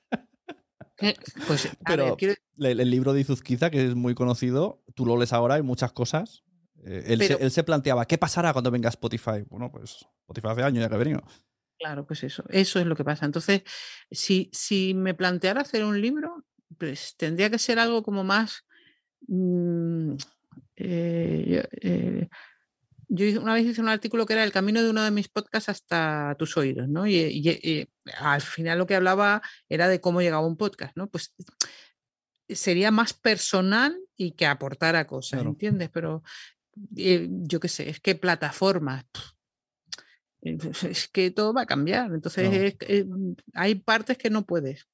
[1.03, 1.15] Eh,
[1.47, 5.17] Pues, Pero ver, quiero- el, el libro de Izuzquiza, que es muy conocido, tú lo
[5.17, 6.45] lees ahora, hay muchas cosas.
[6.85, 9.45] Eh, él, Pero- se, él se planteaba, ¿qué pasará cuando venga Spotify?
[9.49, 11.23] Bueno, pues Spotify hace años ya que ha venido.
[11.79, 13.27] Claro, pues eso, eso es lo que pasa.
[13.27, 13.63] Entonces,
[14.11, 16.45] si, si me planteara hacer un libro,
[16.79, 18.65] pues tendría que ser algo como más.
[19.29, 20.15] mm,
[20.77, 22.29] eh,
[23.15, 25.29] yo, eh, una vez hice un artículo que era el camino de uno de mis
[25.29, 27.07] podcasts hasta tus oídos, ¿no?
[27.07, 27.89] Y, y- y
[28.19, 31.09] al final lo que hablaba era de cómo llegaba un podcast, ¿no?
[31.09, 31.35] Pues
[32.49, 35.51] sería más personal y que aportara cosas, Claro.
[35.51, 35.91] ¿entiendes?
[35.91, 36.23] Pero
[36.97, 39.05] eh, yo qué sé, es que plataformas.
[40.43, 40.57] eh,
[40.91, 42.13] Es que todo va a cambiar.
[42.13, 42.65] Entonces, Claro.
[42.65, 43.07] es- eh,
[43.55, 44.89] hay partes que no puedes.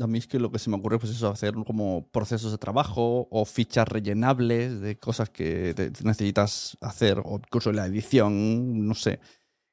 [0.00, 2.58] A mí es que lo que se me ocurre pues eso, hacer como procesos de
[2.58, 8.94] trabajo o fichas rellenables de cosas que te- necesitas hacer, o incluso la edición, no
[8.94, 9.18] sé.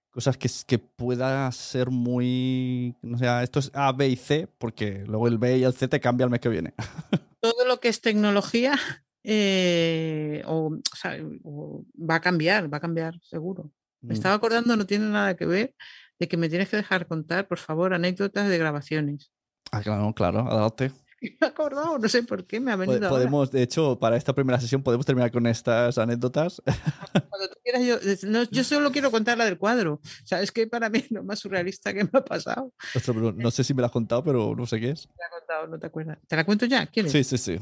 [0.10, 2.96] Cosas que, que pueda ser muy...
[3.02, 5.88] No sé, esto es A, B y C, porque luego el B y el C
[5.88, 6.74] te cambia el mes que viene.
[7.42, 8.80] Todo lo que es tecnología
[9.24, 13.72] eh, o, o sea, o va a cambiar, va a cambiar, seguro.
[14.02, 14.18] Me Mm.
[14.18, 15.76] estaba acordando, no tiene nada que ver,
[16.20, 19.32] de que me tienes que dejar contar, por favor, anécdotas de grabaciones.
[19.76, 20.92] Ah, claro, claro, adelante.
[21.22, 23.10] Me he acordado, no sé por qué me ha venido ahora.
[23.10, 26.62] Podemos, de hecho, para esta primera sesión podemos terminar con estas anécdotas.
[27.30, 29.94] Cuando tú quieras, yo, no, yo solo quiero contar la del cuadro.
[29.94, 32.74] O sea, es que para mí es lo más surrealista que me ha pasado.
[32.94, 35.04] Ostras, pero no sé si me la has contado, pero no sé qué es.
[35.04, 36.20] Te la he contado, no te acuerdas.
[36.28, 36.86] ¿Te la cuento ya?
[36.86, 37.12] ¿Quieres?
[37.12, 37.58] Sí, sí, sí.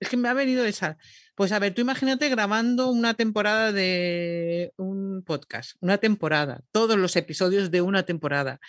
[0.00, 0.98] Es que me ha venido esa.
[1.34, 7.16] Pues a ver, tú imagínate grabando una temporada de un podcast, una temporada, todos los
[7.16, 8.60] episodios de una temporada.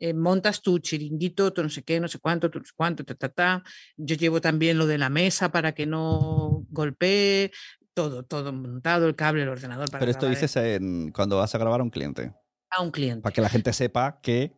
[0.00, 3.04] Eh, montas tu chiringuito, tu no sé qué, no sé cuánto, tu no sé cuánto,
[3.04, 3.62] ta, ta, ta.
[3.96, 7.50] Yo llevo también lo de la mesa para que no golpee,
[7.94, 11.58] todo, todo montado, el cable, el ordenador para Pero esto dices en, cuando vas a
[11.58, 12.32] grabar a un cliente.
[12.70, 13.22] a un cliente.
[13.22, 14.56] Para que la gente sepa que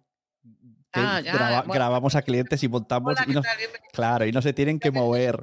[0.92, 1.72] Ah, ya, graba- bueno.
[1.74, 3.42] grabamos a clientes y montamos Hola, y ¿qué no,
[3.92, 5.36] claro, y no se tienen que mover.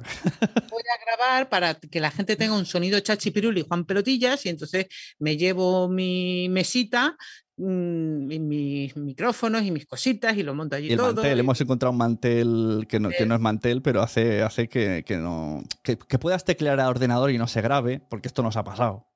[0.68, 4.86] voy a grabar para que la gente tenga un sonido chachipiruli Juan Pelotillas y entonces
[5.18, 7.16] me llevo mi mesita,
[7.58, 11.14] y mis micrófonos y mis cositas y lo monto allí Y el todo.
[11.14, 13.26] mantel, hemos encontrado un mantel que no, que Eh.
[13.26, 15.62] no es mantel, pero hace, hace que, que no.
[15.82, 19.06] Que, que puedas teclear a ordenador y no se grabe, porque esto nos ha pasado.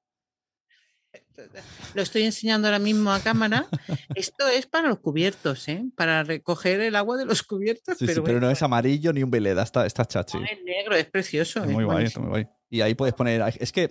[1.94, 3.66] Lo estoy enseñando ahora mismo a cámara.
[4.14, 5.84] Esto es para los cubiertos, ¿eh?
[5.96, 7.98] para recoger el agua de los cubiertos.
[7.98, 10.38] Sí, sí, pero pero no es amarillo ni un veleda, está, está chachi.
[10.38, 11.64] no, es negro, es precioso.
[11.64, 12.46] Es muy guay, muy guay.
[12.70, 13.42] Y ahí puedes poner.
[13.58, 13.90] Es que.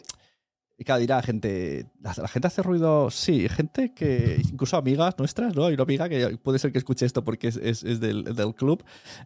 [0.82, 1.86] Y claro, dirá gente.
[2.02, 3.12] La, la gente hace ruido.
[3.12, 4.42] Sí, gente que.
[4.52, 5.66] Incluso amigas nuestras, ¿no?
[5.68, 8.56] Hay una amiga que puede ser que escuche esto porque es, es- es del, del
[8.56, 8.84] club.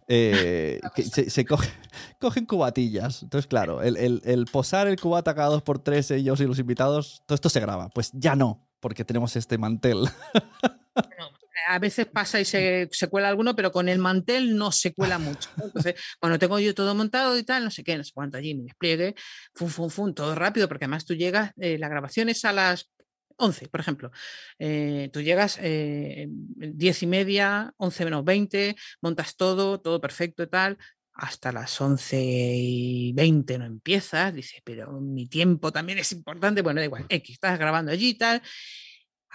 [0.09, 1.69] eh, que se, se coge-
[2.19, 3.23] cogen cubatillas.
[3.23, 6.59] Entonces, claro, el, el- el posar el cubata cada dos por tres, ellos y los
[6.59, 7.87] invitados, todo esto se graba.
[7.87, 10.09] Pues ya no, porque tenemos este mantel.
[11.67, 15.17] a veces pasa y se, se cuela alguno, pero con el mantel no se cuela
[15.19, 15.49] mucho.
[15.57, 15.65] ¿no?
[15.65, 18.53] Entonces, bueno, tengo yo todo montado y tal, no sé qué, no sé cuánto allí,
[18.55, 19.15] mi despliegue,
[19.53, 22.91] fum, fum, fum, todo rápido, porque además tú llegas, eh, la grabación es a las
[23.37, 24.11] 11, por ejemplo.
[24.59, 30.47] Eh, tú llegas eh, 10 y media, 11 menos 20, montas todo, todo perfecto y
[30.47, 30.77] tal.
[31.13, 36.61] Hasta las 11 y 20 no empiezas, dices, pero mi tiempo también es importante.
[36.61, 38.41] Bueno, da igual, X, estás grabando allí y tal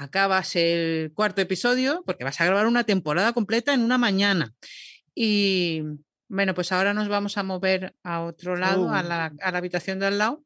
[0.01, 4.55] acabas el cuarto episodio, porque vas a grabar una temporada completa en una mañana.
[5.14, 5.82] Y
[6.28, 9.98] bueno, pues ahora nos vamos a mover a otro lado, a, la, a la habitación
[9.98, 10.42] de al lado,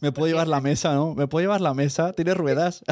[0.00, 1.14] Me puedo llevar la mesa, ¿no?
[1.14, 2.12] Me puedo llevar la mesa.
[2.14, 2.82] Tiene ruedas.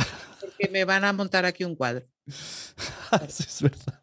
[0.41, 2.07] porque me van a montar aquí un cuadro.
[3.29, 4.03] Es verdad.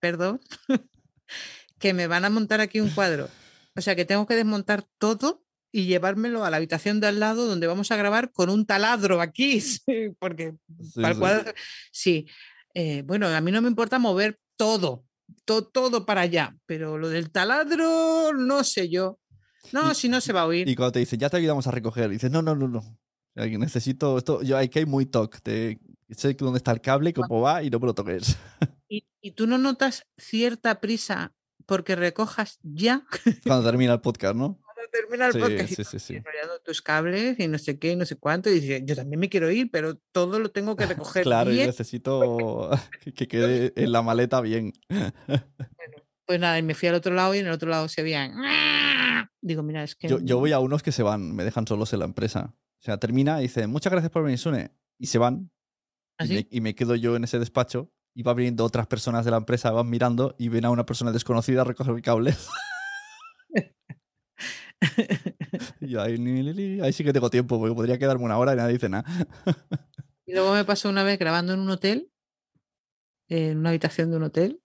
[0.00, 0.40] Perdón.
[1.78, 3.28] que me van a montar aquí un cuadro.
[3.74, 5.44] O sea que tengo que desmontar todo
[5.76, 9.20] y llevármelo a la habitación de al lado donde vamos a grabar con un taladro
[9.20, 9.82] aquí, sí,
[10.18, 11.20] porque Sí, para el sí.
[11.20, 11.52] cuadro,
[11.92, 12.26] sí.
[12.74, 15.04] Eh, bueno, a mí no me importa mover todo,
[15.44, 19.18] to- todo para allá, pero lo del taladro, no sé yo.
[19.72, 20.68] No, Y- si no se va a oír.
[20.68, 22.98] Y cuando te dicen, ya te ayudamos a recoger, dices, no, no, no, no.
[23.34, 24.42] Necesito esto.
[24.42, 25.38] Yo aquí hay muy toque.
[25.42, 25.78] Te,
[26.10, 28.36] sé dónde está el cable, cómo va y no me lo toques.
[28.88, 31.32] Y, y tú no notas cierta prisa
[31.66, 33.04] porque recojas ya
[33.44, 34.60] Cuando termina el podcast, ¿no?
[35.00, 35.70] Termina el Sí, podcast.
[35.70, 36.14] y sí, sí, sí.
[36.16, 38.50] enrollando tus cables y no sé qué, no sé cuánto.
[38.50, 41.54] Y dices, yo también me quiero ir, pero todo lo tengo que recoger Claro, y
[41.54, 41.66] bien.
[41.66, 42.70] necesito
[43.02, 44.72] que- que quede en la maleta bien.
[46.26, 48.32] Pues nada, y me fui al otro lado y en el otro lado se veían.
[49.40, 50.08] Digo, mira, es que.
[50.08, 52.54] Yo, yo voy a unos que se van, me dejan solos en la empresa.
[52.80, 54.72] O sea, termina y dice, muchas gracias por venir, Sune.
[54.98, 55.50] Y se van.
[56.18, 57.92] ¿Ah, y, me, y me quedo yo en ese despacho.
[58.14, 61.12] Y va viniendo otras personas de la empresa, van mirando y ven a una persona
[61.12, 62.30] desconocida a recoger el cable.
[62.30, 62.34] y
[65.80, 68.52] yo ahí, li, li, li, ahí sí que tengo tiempo, porque podría quedarme una hora
[68.52, 69.04] y nadie dice nada.
[70.26, 72.10] Y luego me pasó una vez grabando en un hotel,
[73.28, 74.60] en una habitación de un hotel,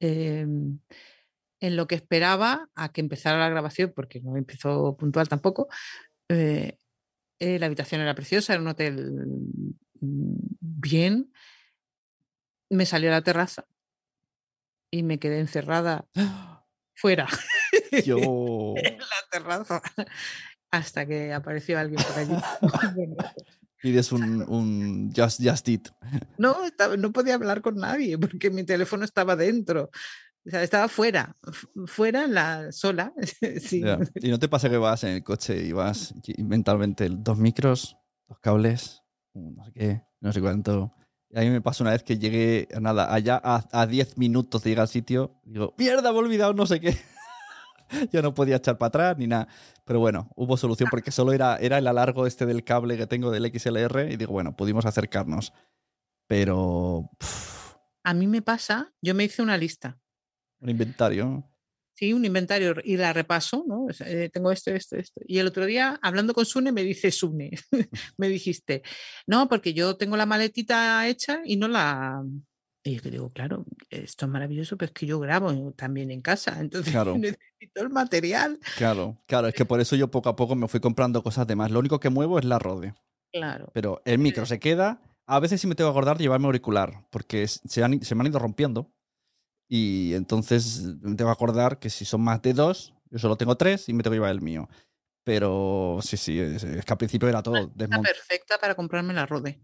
[0.00, 0.78] em,
[1.60, 5.68] en lo que esperaba a que empezara la grabación, porque no empezó puntual tampoco.
[6.28, 6.78] eh,
[7.40, 9.12] eh, la habitación era preciosa, era un hotel
[10.00, 11.32] mm, bien.
[12.70, 13.66] Me salí a la terraza
[14.90, 16.06] y me quedé encerrada
[16.94, 17.26] fuera
[18.02, 18.74] Yo.
[18.76, 19.82] en la terraza
[20.70, 22.34] hasta que apareció alguien por allí.
[22.96, 23.16] Bueno,
[23.80, 25.88] Pides un, un Just, just Eat.
[26.38, 29.90] No, estaba- no podía hablar con nadie porque mi teléfono estaba dentro.
[30.46, 33.12] O sea, estaba fuera, fu- fuera la sola.
[33.60, 33.82] sí.
[34.16, 37.96] Y no te pasa que vas en el coche y vas mentalmente dos micros,
[38.28, 39.02] dos cables,
[39.34, 40.94] no sé qué, no sé cuánto.
[41.30, 44.62] Y a mí me pasó una vez que llegué, nada, allá a, a 10 minutos
[44.62, 46.96] de llegar al sitio, digo, mierda, me he olvidado no sé qué.
[48.12, 49.48] ya no podía echar para atrás ni nada.
[49.84, 53.30] Pero bueno, hubo solución porque solo era, era el alargo este del cable que tengo
[53.30, 55.52] del XLR y digo, bueno, pudimos acercarnos.
[56.26, 57.10] Pero...
[57.18, 57.74] pff,
[58.04, 59.98] A mí me pasa, yo me hice una lista,
[60.60, 61.50] un inventario.
[61.96, 63.86] sí, un inventario y la repaso, ¿no?
[64.04, 65.20] Eh, tengo esto, esto, esto.
[65.26, 67.50] Y el otro día, hablando con Sune, me dice Sune,
[68.18, 68.82] me dijiste,
[69.26, 72.22] no, porque yo tengo la maletita hecha y no la...
[72.86, 76.56] Y yo digo, claro, esto es maravilloso, pero es que yo grabo también en casa,
[76.60, 77.16] entonces Claro.
[77.16, 78.60] necesito el material.
[78.76, 81.56] Claro, claro, es que por eso yo poco a poco me fui comprando cosas de
[81.56, 81.70] más.
[81.70, 82.94] Lo único que muevo es la rode.
[83.32, 83.70] Claro.
[83.72, 85.00] Pero el micro se queda.
[85.26, 88.20] A veces sí me tengo que acordar de llevarme auricular, porque se, han, se me
[88.20, 88.92] han ido rompiendo.
[89.66, 93.56] Y entonces me tengo que acordar que si son más de dos, yo solo tengo
[93.56, 94.68] tres y me tengo que llevar el mío.
[95.24, 97.56] Pero sí, sí, es, es que al principio era todo.
[97.56, 99.58] Está desmont- perfecta para comprarme la Rode.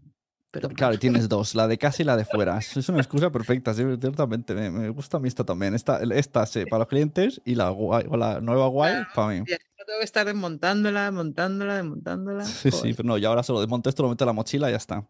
[0.51, 2.57] Pero Claro, tienes dos, la de casa y la de fuera.
[2.57, 4.53] Es una excusa perfecta, sí, ciertamente.
[4.53, 5.73] Me, me gusta a mí esta también.
[5.73, 9.45] Esta, esta sí, para los clientes y la, guay, o la nueva guay para mí.
[9.45, 12.45] Tengo que estar desmontándola, desmontándola, desmontándola.
[12.45, 12.95] Sí, sí, Joder.
[12.95, 15.07] pero no, y ahora solo desmonto esto, lo meto en la mochila y ya está.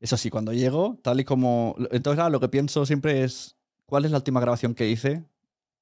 [0.00, 1.76] Eso sí, cuando llego, tal y como...
[1.90, 5.24] Entonces, ahora lo que pienso siempre es, ¿cuál es la última grabación que hice?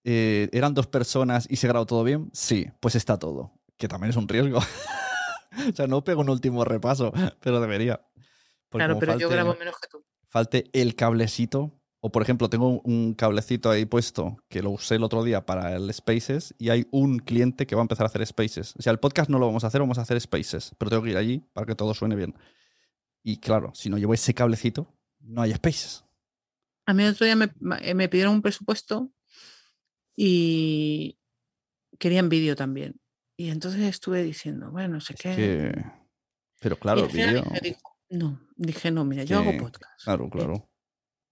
[0.03, 2.29] Eh, ¿Eran dos personas y se grabó todo bien?
[2.33, 3.53] Sí, pues está todo.
[3.77, 4.59] Que también es un riesgo.
[5.71, 8.01] o sea, no pego un último repaso, pero debería.
[8.69, 10.05] Porque claro, pero yo falte- grabo menos que tú.
[10.29, 11.75] falte el cablecito.
[12.01, 15.75] O por ejemplo, tengo un cablecito ahí puesto que lo usé el otro día para
[15.75, 18.77] el Spaces y hay un cliente que va a empezar a hacer Spaces.
[18.79, 21.03] O sea, el podcast no lo vamos a hacer, vamos a hacer Spaces, pero tengo
[21.03, 22.35] que ir allí para que todo suene bien.
[23.25, 26.05] Y claro, si no llevo ese cablecito, no hay Spaces.
[26.87, 27.51] A mí el otro día me,
[27.81, 29.11] eh, me pidieron un presupuesto
[30.17, 31.19] y
[31.99, 33.01] querían vídeo también.
[33.37, 35.35] Y entonces estuve diciendo, bueno, no sé Es qué.
[35.37, 35.85] que...
[36.61, 37.43] Pero Y claro, al final vídeo...
[37.45, 40.03] dije, dijo, no, dije, no, mira, yo hago podcast.
[40.05, 40.69] Claro, claro.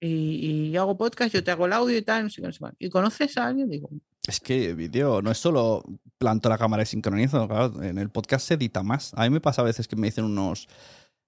[0.01, 2.47] Y, y yo hago podcast, yo te hago el audio y tal, no sé qué,
[2.47, 2.77] no sé cuánto.
[2.81, 3.68] ¿Y conoces a alguien?
[3.70, 3.89] Digo,
[4.27, 5.83] Es que vídeo no es solo
[6.18, 9.12] planto la cámara y sincronizo, claro, en el podcast se edita más.
[9.14, 10.68] A mí me pasa a veces que me dicen unos,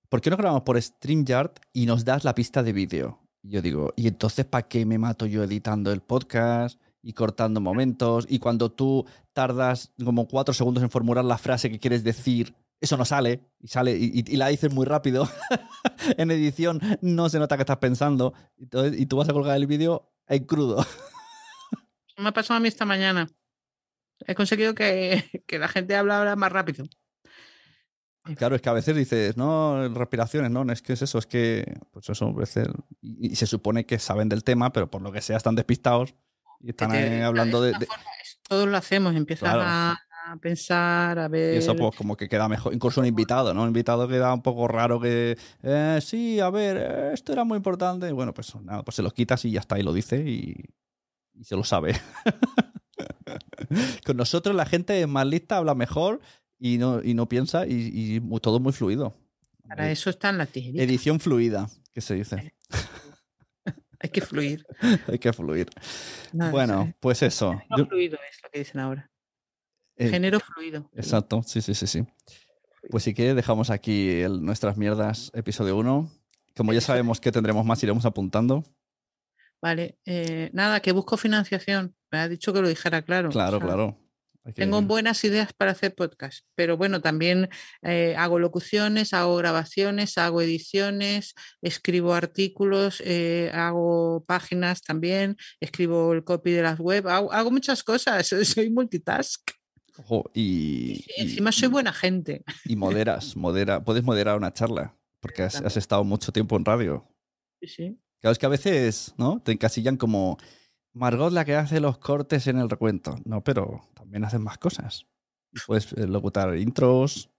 [0.08, 3.18] ¿por qué no grabamos por StreamYard y nos das la pista de vídeo?
[3.42, 7.60] Y yo digo, ¿y entonces para qué me mato yo editando el podcast y cortando
[7.60, 8.26] momentos?
[8.28, 12.96] Y cuando tú tardas como cuatro segundos en formular la frase que quieres decir, eso
[12.96, 15.28] no sale y sale y, la dices muy rápido.
[16.16, 19.66] en edición no se nota que estás pensando Entonces- y tú vas a colgar el
[19.66, 20.84] vídeo en crudo.
[22.16, 23.28] me ha pasado a mí esta mañana.
[24.26, 26.84] He conseguido que, que la gente habla ahora más rápido.
[28.36, 31.24] Claro, es que a veces dices, no, respiraciones, no, no es que es eso, es
[31.26, 32.68] que, pues eso, a veces,
[33.00, 36.14] y, y se supone que saben del tema, pero por lo que sea están despistados
[36.60, 37.72] y están te- ahí hablando de,
[38.46, 39.62] Todos lo hacemos, empiezan Claro.
[39.64, 39.98] a,
[40.32, 41.54] a pensar, a ver.
[41.54, 43.62] y eso pues como que queda mejor, incluso un invitado, ¿no?
[43.62, 47.56] Un invitado queda un poco raro que, eh, sí, a ver, eh, esto era muy
[47.56, 50.54] importante, bueno, pues nada, pues se los quitas y ya está, y lo dice y,
[51.34, 51.94] y se lo sabe.
[54.04, 56.20] Con nosotros la gente es más lista, habla mejor
[56.58, 59.14] y no, y no piensa y, y todo muy fluido.
[59.68, 60.82] Para eso están las tijeritas.
[60.86, 62.54] Edición fluida, que se dice.
[64.00, 64.64] Hay que fluir.
[65.08, 65.68] Hay que fluir.
[66.32, 67.60] No, bueno, pues eso.
[67.76, 69.10] Yo- fluido es lo que dicen ahora.
[69.98, 70.88] Eh, Género fluido.
[70.94, 72.06] exacto, sí, sí, sí, sí.
[72.90, 76.10] Pues si quieres, dejamos aquí el- nuestras mierdas, episodio 1.
[76.56, 78.64] Como ya sabemos que tendremos más, iremos apuntando.
[79.60, 79.98] Vale.
[80.06, 81.94] eh, nada, que busco financiación.
[82.10, 83.28] Me ha dicho que lo dijera claro.
[83.30, 83.98] Claro, o sea, claro.
[84.44, 87.50] Que- Tengo buenas ideas para hacer podcast, pero bueno, también
[87.82, 96.24] eh, hago locuciones, hago grabaciones, hago ediciones, escribo artículos, eh, hago páginas también, escribo el
[96.24, 98.26] copy de las web, hago, hago muchas cosas,
[98.66, 99.50] soy multitask.
[99.98, 102.44] Ojo, y, Y encima soy buena gente.
[102.64, 107.06] y moderas, modera, puedes moderar una charla, porque has, estado mucho tiempo en radio.
[107.60, 108.00] Sí, sí.
[108.20, 109.40] Claro, es que a veces, ¿no?
[109.40, 110.38] Te encasillan como
[110.92, 113.16] Margot la que hace los cortes en el recuento.
[113.24, 115.06] No, pero también haces más cosas.
[115.66, 117.30] Puedes eh, locutar intros.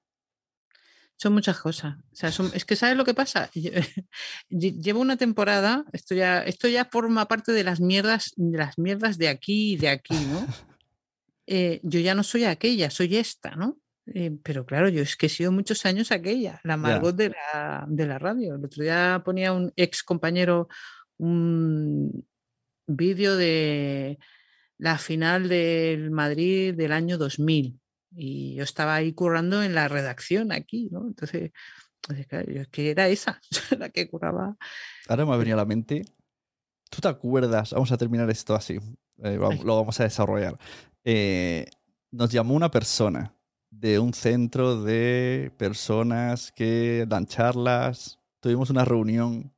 [1.17, 1.97] Son muchas cosas.
[2.11, 3.49] O sea, son- es que ¿sabes lo que pasa?
[4.49, 9.17] Llevo una temporada, esto ya, esto ya forma parte de las mierdas, de las mierdas
[9.17, 10.47] de aquí y de aquí, ¿no?
[11.51, 13.79] Eh, yo ya no soy aquella, soy esta, ¿no?
[14.13, 17.85] Eh, pero claro, yo es que he sido muchos años aquella, la Margot de, la,
[17.87, 18.55] de la radio.
[18.55, 20.67] El otro día ponía un ex compañero
[21.17, 22.23] un
[22.85, 24.19] vídeo de
[24.77, 27.79] la final del Madrid del año 2000
[28.15, 31.07] y yo estaba ahí currando en la redacción aquí, ¿no?
[31.07, 31.51] Entonces,
[32.27, 33.41] claro, yo es que era esa,
[33.79, 34.55] la que curraba.
[35.07, 36.03] Ahora me ha venido a la mente.
[36.91, 37.73] ¿Tú te acuerdas?
[37.73, 38.79] Vamos a terminar esto así.
[39.23, 40.55] eh, lo vamos a desarrollar.
[41.03, 41.65] Eh,
[42.11, 43.35] nos llamó una persona
[43.69, 48.19] de un centro de personas que dan charlas.
[48.41, 49.53] Tuvimos una reunión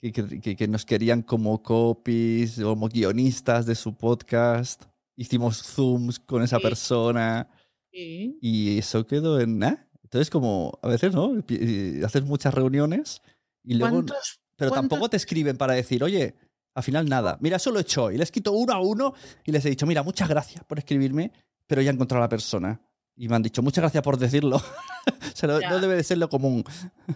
[0.00, 0.12] que,
[0.56, 4.84] que- nos querían como copies, como guionistas de su podcast.
[5.16, 6.62] Hicimos zooms con esa Sí.
[6.62, 7.48] persona.
[7.92, 8.38] Sí.
[8.42, 9.88] Y eso quedó en nada.
[10.02, 11.40] Entonces, como a veces, ¿no?
[11.46, 13.22] Pi- Haces muchas reuniones
[13.64, 13.96] y luego.
[13.96, 16.34] ¿Cuántos, Pero tampoco te escriben para decir, oye,
[16.74, 17.38] al final nada.
[17.40, 18.18] Mira, eso lo he hecho hoy.
[18.18, 19.14] Les quito uno a uno
[19.44, 21.32] y les he dicho, mira, muchas gracias por escribirme,
[21.66, 22.80] pero ya he encontrado a la persona.
[23.16, 24.56] Y me han dicho, muchas gracias por decirlo.
[25.06, 26.64] o sea, no, debe de ser lo común.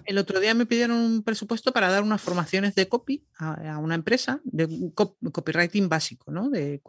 [0.05, 3.79] El otro día me pidieron un presupuesto para dar unas formaciones de copy a, a
[3.79, 6.51] una empresa, de copywriting básico, ¿no?
[6.51, 6.81] De,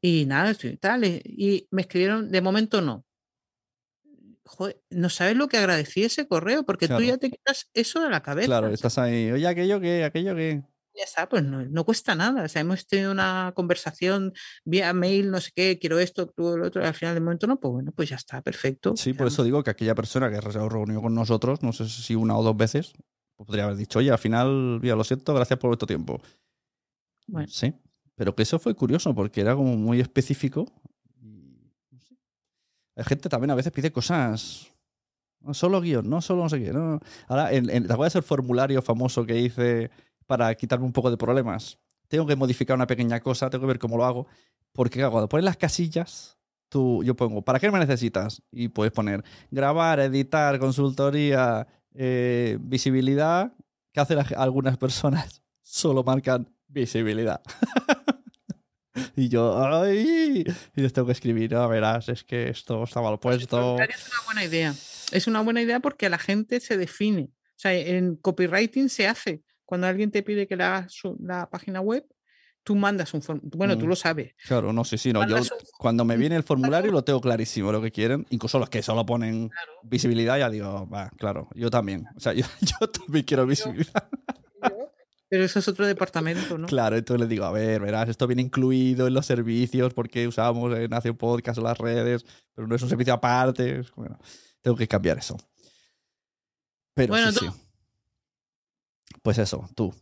[0.00, 1.04] y nada, estoy tal.
[1.04, 3.06] Y, y me escribieron, de momento no.
[4.46, 7.02] Joder, no sabes lo que agradecí ese correo, porque Claro.
[7.02, 8.46] tú ya te quitas eso de la cabeza.
[8.46, 10.62] Claro, estás ahí, oye, aquello que, aquello que.
[10.96, 12.44] Ya está, pues no, no cuesta nada.
[12.44, 14.32] O sea, hemos tenido una conversación
[14.64, 17.46] vía mail, no sé qué, quiero esto, tú lo otro, y al final de momento
[17.46, 18.96] no, pues bueno, pues ya está, perfecto.
[18.96, 22.14] Sí, por eso digo que aquella persona que se reunió con nosotros, no sé si
[22.14, 22.92] una o dos veces,
[23.36, 26.20] pues podría haber dicho, oye, al final, mira, lo siento, gracias por vuestro tiempo.
[27.26, 27.48] Bueno.
[27.50, 27.74] Sí,
[28.14, 30.66] pero que eso fue curioso porque era como muy específico.
[31.20, 32.14] no sé.
[32.94, 34.70] La gente también a veces pide cosas
[35.40, 36.72] No solo guion, no solo no sé qué.
[36.72, 37.00] No.
[37.28, 39.90] Ahora, en, en- ¿te acuerdas el formulario famoso que hice
[40.26, 41.78] para quitarme un poco de problemas?
[42.08, 44.26] Tengo que modificar una pequeña cosa, tengo que ver cómo lo hago.
[44.72, 46.36] Porque cuando pones las casillas,
[46.68, 48.42] tú, yo pongo, ¿para qué me necesitas?
[48.50, 53.52] Y puedes poner grabar, editar, consultoría, eh, visibilidad.
[53.92, 55.42] ¿Qué hacen algunas personas?
[55.62, 57.40] Solo marcan visibilidad.
[59.16, 60.44] y yo, ¡ay!
[60.74, 63.56] Y les tengo que escribir, no, verás, es que esto está mal puesto.
[63.56, 64.74] Formulario Es una buena idea.
[65.12, 67.30] Es una buena idea porque la gente se define.
[67.32, 69.44] O sea, en copywriting se hace.
[69.64, 72.06] Cuando alguien te pide que le hagas su- la página web,
[72.62, 73.58] tú mandas un formulario.
[73.58, 73.88] Bueno, tú Mm.
[73.88, 74.34] lo sabes.
[74.46, 75.26] Claro, no, sí, sí, no.
[75.28, 75.48] Yo un-
[75.78, 78.26] cuando me viene el formulario lo tengo clarísimo lo que quieren.
[78.30, 79.50] Incluso los que solo ponen
[79.82, 82.06] visibilidad, ya digo, va, claro, yo también.
[82.16, 82.44] O sea, yo,
[82.80, 84.08] yo también quiero visibilidad.
[85.28, 86.66] Pero eso es otro departamento, ¿no?
[86.68, 90.72] Claro, entonces le digo, a ver, verás, esto viene incluido en los servicios porque usamos
[90.78, 93.82] en Hace Podcast o las redes, pero no es un servicio aparte.
[93.96, 94.18] Bueno,
[94.62, 95.36] tengo que cambiar eso.
[96.94, 97.46] Pero Bueno, sí, sí.
[99.22, 99.94] Pues eso, tú.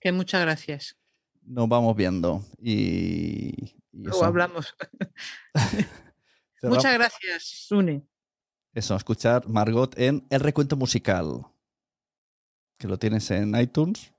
[0.00, 0.96] Que muchas gracias.
[1.42, 3.76] Nos vamos viendo y.
[3.92, 4.74] y Luego hablamos.
[6.62, 8.06] Muchas gracias, Sune.
[8.72, 11.44] Eso, escuchar Margot en El Recuento Musical.
[12.78, 14.12] Que lo tienes en iTunes.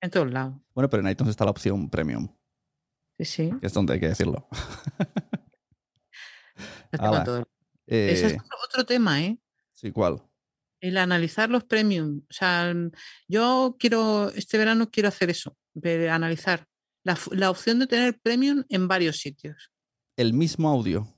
[0.00, 0.54] En todos lados.
[0.74, 2.28] Bueno, pero en iTunes está la opción premium,
[3.18, 3.50] Sí, sí.
[3.60, 4.48] que es donde hay que decirlo.
[7.86, 9.36] Eh, Ese es otro, otro tema, ¿eh?
[9.72, 10.22] Sí, ¿cuál?
[10.84, 12.20] El analizar los premium.
[12.28, 12.90] O sea, mm,
[13.26, 16.66] yo quiero, este verano quiero hacer eso, de analizar
[17.04, 19.70] la, la opción de tener premium en varios sitios.
[20.16, 21.08] El mismo audio.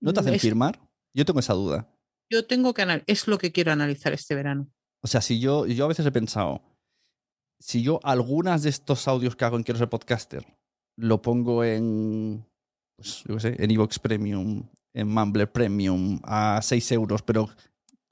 [0.00, 0.80] ¿No te hacen Es- firmar?
[1.14, 1.88] Yo tengo esa duda.
[2.30, 4.68] Yo tengo que analizar, es lo que quiero analizar este verano.
[5.02, 6.62] O sea, si yo, yo a veces he pensado,
[7.60, 10.44] si yo algunas de estos audios que hago en Quiero ser podcaster
[10.96, 12.46] lo pongo en,
[12.96, 17.48] pues, yo qué sé, en Evox Premium, en Mumbler Premium a 6 euros, pero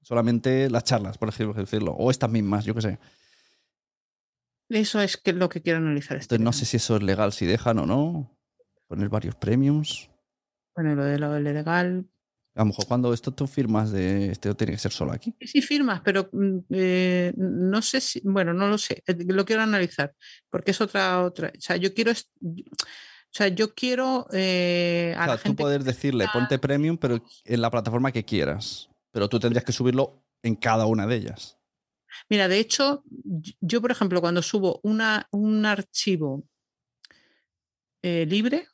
[0.03, 2.99] solamente las charlas, por ejemplo, decirlo, o estas mismas, yo qué sé.
[4.69, 7.33] Eso es que, lo que quiero analizar este Entonces no sé si eso es legal,
[7.33, 8.39] si dejan o no.
[8.87, 10.11] Poner varios premiums.
[10.75, 12.07] Bueno, lo de lo legal.
[12.55, 15.35] A lo mejor cuando esto tú firmas de este tiene que ser solo aquí.
[15.41, 19.63] Sí firmas, pero mm, eh, no sé si, bueno, no lo sé, eh, lo quiero
[19.63, 20.15] analizar,
[20.51, 22.15] porque es otra, otra, o sea, yo quiero, o
[23.31, 27.61] sea, yo quiero eh, a O sea, la tú poder decirle ponte premium, pero en
[27.63, 28.91] la plataforma que quieras.
[29.13, 31.59] Pero tú tendrías que subirlo en cada una de ellas.
[32.29, 33.05] Mira, de hecho,
[33.61, 36.45] yo, por ejemplo, cuando subo una, un archivo
[38.03, 38.67] eh, libre,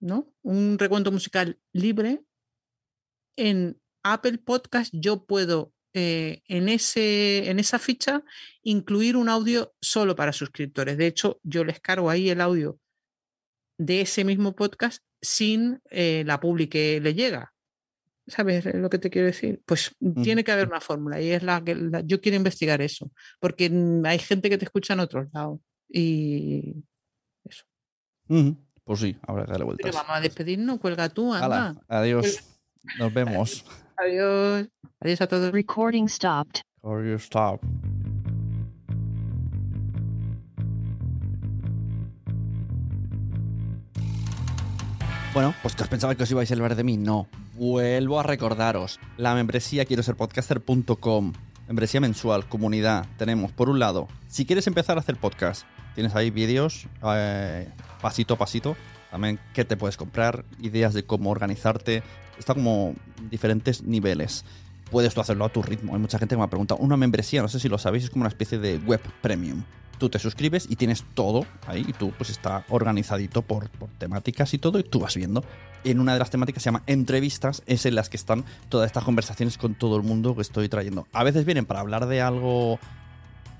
[0.00, 0.32] ¿no?
[0.42, 2.24] Un recuento musical libre,
[3.36, 8.22] en Apple Podcast yo puedo eh, en, ese, en esa ficha
[8.62, 10.96] incluir un audio solo para suscriptores.
[10.96, 12.78] De hecho, yo les cargo ahí el audio
[13.78, 17.55] de ese mismo podcast sin eh, la publi que le llega.
[18.28, 19.62] ¿Sabes lo que te quiero decir?
[19.64, 23.10] Pues tiene que haber una fórmula y es la que la- yo quiero investigar eso,
[23.40, 26.74] porque mm, hay gente que te escucha en otros lados y
[28.28, 28.56] Ujú.
[28.84, 29.94] Pues sí, habrá que darle pero vueltas.
[29.94, 31.46] vamos a despedirnos, cuelga tú, anda.
[31.46, 32.42] Hala, adiós.
[32.98, 33.64] Nos vemos.
[33.96, 34.68] Adiós.
[35.00, 35.52] Adiós a todos.
[35.52, 36.62] Recording stopped.
[36.82, 37.18] Or you
[45.36, 46.96] Bueno, pues que os pensaba que os ibais a hablar de mí.
[46.96, 47.26] No.
[47.56, 48.98] Vuelvo a recordaros.
[49.18, 51.34] La membresía quiero ser podcaster.com.
[51.68, 53.04] Membresía mensual, comunidad.
[53.18, 57.68] Tenemos, por un lado, si quieres empezar a hacer podcast, tienes ahí vídeos eh,
[58.00, 58.78] pasito a pasito.
[59.10, 62.02] También qué te puedes comprar, ideas de cómo organizarte.
[62.38, 64.42] Está como en diferentes niveles.
[64.90, 65.92] Puedes tú hacerlo a tu ritmo.
[65.92, 66.80] Hay mucha gente que me ha preguntado.
[66.80, 69.64] Una membresía, no sé si lo sabéis, es como una especie de web premium.
[69.98, 74.52] Tú te suscribes y tienes todo ahí y tú pues está organizadito por, por temáticas
[74.54, 75.44] y todo y tú vas viendo.
[75.84, 79.04] En una de las temáticas se llama entrevistas, es en las que están todas estas
[79.04, 81.06] conversaciones con todo el mundo que estoy trayendo.
[81.12, 82.78] A veces vienen para hablar de algo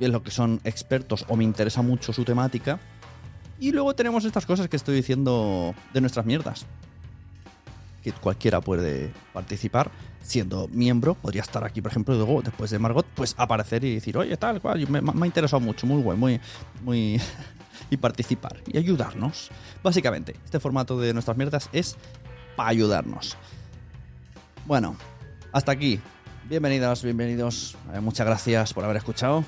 [0.01, 2.80] en lo que son expertos o me interesa mucho su temática.
[3.59, 6.66] Y luego tenemos estas cosas que estoy diciendo de nuestras mierdas.
[8.03, 9.91] Que cualquiera puede participar
[10.27, 11.14] siendo miembro.
[11.14, 14.37] Podría estar aquí, por ejemplo, y luego, después de Margot, pues aparecer y decir, oye,
[14.37, 16.41] tal cual, me, ha interesado mucho, muy bueno, muy,
[16.83, 17.20] muy.
[17.91, 19.51] y participar y ayudarnos.
[19.83, 21.97] Básicamente, este formato de nuestras mierdas es
[22.57, 23.37] para ayudarnos.
[24.66, 24.97] Bueno,
[25.53, 26.01] hasta aquí.
[26.49, 27.77] Bienvenidas, bienvenidos.
[27.93, 29.45] Eh, muchas gracias por haber escuchado.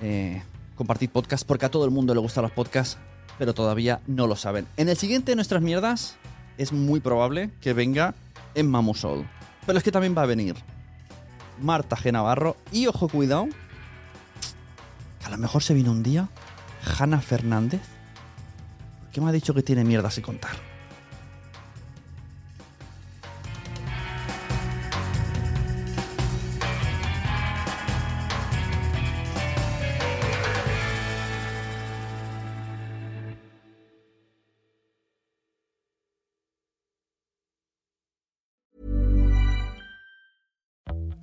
[0.00, 0.42] Eh,
[0.76, 2.98] compartid podcast porque a todo el mundo le gustan los podcasts,
[3.38, 4.66] pero todavía no lo saben.
[4.76, 6.16] En el siguiente de nuestras mierdas
[6.56, 8.14] es muy probable que venga
[8.54, 9.26] Emma Musol.
[9.70, 10.56] Pero es que también va a venir
[11.60, 12.10] Marta G.
[12.10, 13.46] Navarro y, ojo, cuidado,
[15.20, 16.28] que a lo mejor se viene un día
[16.98, 17.80] Hanna Fernández,
[19.12, 20.69] que me ha dicho que tiene mierdas que contar.